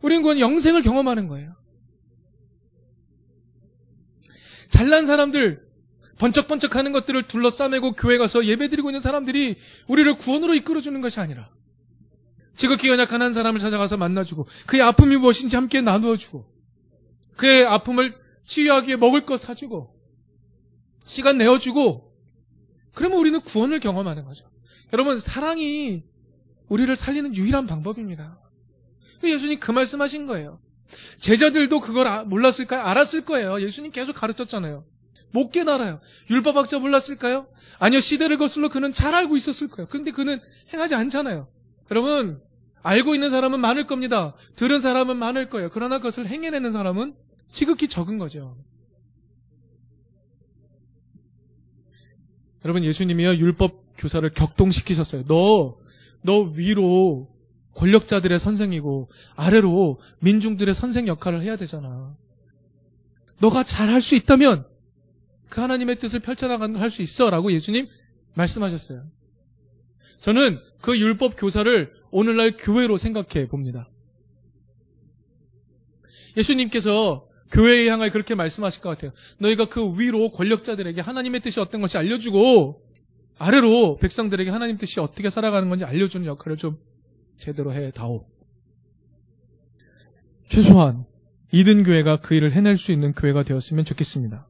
우리는 0.02 0.22
그건 0.22 0.38
영생을 0.38 0.82
경험하는 0.82 1.26
거예요. 1.26 1.56
잘난 4.68 5.06
사람들, 5.06 5.66
번쩍번쩍 6.18 6.76
하는 6.76 6.92
것들을 6.92 7.24
둘러싸매고 7.24 7.92
교회 7.92 8.18
가서 8.18 8.44
예배 8.44 8.68
드리고 8.68 8.90
있는 8.90 9.00
사람들이 9.00 9.56
우리를 9.88 10.16
구원으로 10.18 10.54
이끌어주는 10.54 11.00
것이 11.00 11.20
아니라 11.20 11.48
지극히 12.56 12.88
연약한 12.88 13.20
한 13.20 13.34
사람을 13.34 13.58
찾아가서 13.58 13.96
만나주고 13.96 14.46
그의 14.66 14.82
아픔이 14.82 15.16
무엇인지 15.16 15.56
함께 15.56 15.80
나누어주고 15.80 16.46
그의 17.36 17.64
아픔을 17.64 18.14
치유하기 18.44 18.88
위해 18.88 18.96
먹을 18.96 19.26
것 19.26 19.40
사주고 19.40 19.94
시간 21.04 21.38
내어주고 21.38 22.12
그러면 22.94 23.18
우리는 23.18 23.40
구원을 23.40 23.80
경험하는 23.80 24.24
거죠. 24.24 24.48
여러분 24.92 25.18
사랑이 25.18 26.04
우리를 26.68 26.94
살리는 26.94 27.34
유일한 27.34 27.66
방법입니다. 27.66 28.38
예수님 29.22 29.58
그 29.58 29.72
말씀하신 29.72 30.26
거예요. 30.26 30.60
제자들도 31.18 31.80
그걸 31.80 32.06
아, 32.06 32.24
몰랐을까요? 32.24 32.80
알았을 32.82 33.24
거예요. 33.24 33.60
예수님 33.60 33.90
계속 33.90 34.14
가르쳤잖아요. 34.14 34.84
못 35.34 35.50
깨달아요. 35.50 35.98
율법학자 36.30 36.78
몰랐을까요? 36.78 37.48
아니요, 37.80 38.00
시대를 38.00 38.38
거슬러 38.38 38.68
그는 38.68 38.92
잘 38.92 39.16
알고 39.16 39.36
있었을 39.36 39.66
거예요. 39.66 39.88
그런데 39.90 40.12
그는 40.12 40.38
행하지 40.72 40.94
않잖아요. 40.94 41.48
여러분, 41.90 42.40
알고 42.84 43.14
있는 43.14 43.32
사람은 43.32 43.58
많을 43.58 43.88
겁니다. 43.88 44.36
들은 44.54 44.80
사람은 44.80 45.16
많을 45.16 45.50
거예요. 45.50 45.70
그러나 45.72 45.98
그것을 45.98 46.28
행해내는 46.28 46.70
사람은 46.70 47.16
지극히 47.52 47.88
적은 47.88 48.16
거죠. 48.18 48.56
여러분, 52.64 52.84
예수님이요, 52.84 53.34
율법 53.34 53.96
교사를 53.98 54.30
격동시키셨어요. 54.30 55.24
너, 55.26 55.76
너 56.22 56.42
위로 56.42 57.28
권력자들의 57.74 58.38
선생이고, 58.38 59.10
아래로 59.34 60.00
민중들의 60.20 60.72
선생 60.76 61.08
역할을 61.08 61.42
해야 61.42 61.56
되잖아. 61.56 62.16
너가 63.40 63.64
잘 63.64 63.88
할 63.88 64.00
수 64.00 64.14
있다면, 64.14 64.73
그 65.48 65.60
하나님의 65.60 65.96
뜻을 65.96 66.20
펼쳐나가는 66.20 66.74
할수 66.76 67.02
있어. 67.02 67.30
라고 67.30 67.52
예수님 67.52 67.86
말씀하셨어요. 68.34 69.04
저는 70.20 70.58
그 70.80 70.98
율법 70.98 71.34
교사를 71.36 71.92
오늘날 72.10 72.56
교회로 72.56 72.96
생각해 72.96 73.48
봅니다. 73.48 73.90
예수님께서 76.36 77.28
교회에 77.52 77.88
향하여 77.88 78.10
그렇게 78.10 78.34
말씀하실 78.34 78.82
것 78.82 78.88
같아요. 78.88 79.12
너희가 79.38 79.66
그 79.66 79.98
위로 79.98 80.30
권력자들에게 80.30 81.00
하나님의 81.00 81.40
뜻이 81.40 81.60
어떤 81.60 81.80
것이 81.80 81.96
알려주고 81.98 82.82
아래로 83.38 83.98
백성들에게 83.98 84.50
하나님 84.50 84.76
뜻이 84.76 85.00
어떻게 85.00 85.30
살아가는 85.30 85.68
건지 85.68 85.84
알려주는 85.84 86.26
역할을 86.26 86.56
좀 86.56 86.78
제대로 87.36 87.72
해 87.72 87.90
다오. 87.90 88.26
최소한 90.48 91.04
이든 91.52 91.84
교회가 91.84 92.20
그 92.20 92.34
일을 92.34 92.52
해낼 92.52 92.76
수 92.76 92.92
있는 92.92 93.12
교회가 93.12 93.42
되었으면 93.42 93.84
좋겠습니다. 93.84 94.48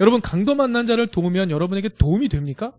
여러분 0.00 0.20
강도 0.20 0.54
만난 0.54 0.86
자를 0.86 1.06
도우면 1.06 1.50
여러분에게 1.50 1.88
도움이 1.88 2.28
됩니까? 2.28 2.76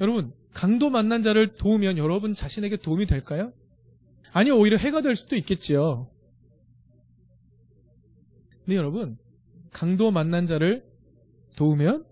여러분 0.00 0.32
강도 0.52 0.90
만난 0.90 1.22
자를 1.22 1.54
도우면 1.54 1.98
여러분 1.98 2.34
자신에게 2.34 2.76
도움이 2.76 3.06
될까요? 3.06 3.52
아니요 4.32 4.56
오히려 4.58 4.76
해가 4.76 5.00
될 5.00 5.16
수도 5.16 5.36
있겠지요. 5.36 6.10
근데 8.64 8.76
여러분 8.76 9.18
강도 9.72 10.10
만난 10.10 10.46
자를 10.46 10.84
도우면 11.56 12.06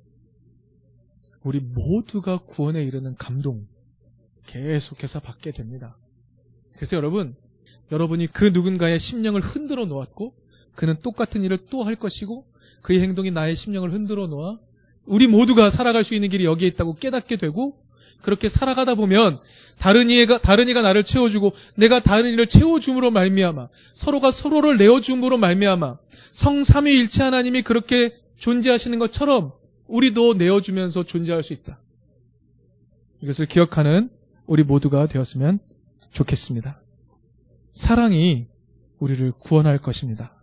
우리 1.43 1.61
모두가 1.61 2.39
구원에 2.39 2.83
이르는 2.85 3.15
감동 3.17 3.67
계속해서 4.47 5.21
받게 5.21 5.53
됩니다. 5.53 5.97
그래서 6.77 6.97
여러분, 6.97 7.37
여러분이 7.93 8.27
그 8.29 8.47
누군가의 8.47 8.99
심령을 8.99 9.41
흔들어 9.41 9.87
놓았고, 9.87 10.35
그는 10.75 10.97
똑같은 11.03 11.43
일을 11.43 11.59
또 11.71 11.83
할 11.85 11.95
것이고, 11.97 12.47
그의 12.83 13.01
행동이 13.01 13.31
나의 13.31 13.57
심령을 13.57 13.93
흔들어 13.93 14.27
놓아, 14.27 14.59
우리 15.07 15.27
모두가 15.27 15.71
살아갈 15.71 16.05
수 16.05 16.15
있는 16.15 16.29
길이 16.29 16.45
여기에 16.45 16.69
있다고 16.69 16.95
깨닫게 16.97 17.37
되고, 17.37 17.79
그렇게 18.23 18.49
살아가다 18.49 18.95
보면 18.95 19.39
다른 19.79 20.09
이가 20.09 20.39
다른 20.39 20.69
이가 20.69 20.81
나를 20.81 21.05
채워주고 21.05 21.53
내가 21.77 22.01
다른 22.01 22.33
이를 22.33 22.47
채워줌으로 22.47 23.11
말미암아 23.11 23.69
서로가 23.93 24.31
서로를 24.31 24.79
내어줌으로 24.79 25.37
말미암아 25.37 25.99
성삼위일체 26.33 27.23
하나님이 27.23 27.61
그렇게 27.61 28.17
존재하시는 28.39 28.99
것처럼 28.99 29.53
우리도 29.89 30.35
내어주면서 30.35 31.03
존재할 31.05 31.43
수 31.43 31.53
있다. 31.53 31.79
이것을 33.21 33.45
기억하는 33.45 34.09
우리 34.47 34.63
모두가 34.63 35.07
되었으면 35.07 35.59
좋겠습니다. 36.13 36.81
사랑이 37.73 38.47
우리를 38.99 39.33
구원할 39.33 39.79
것입니다. 39.79 40.34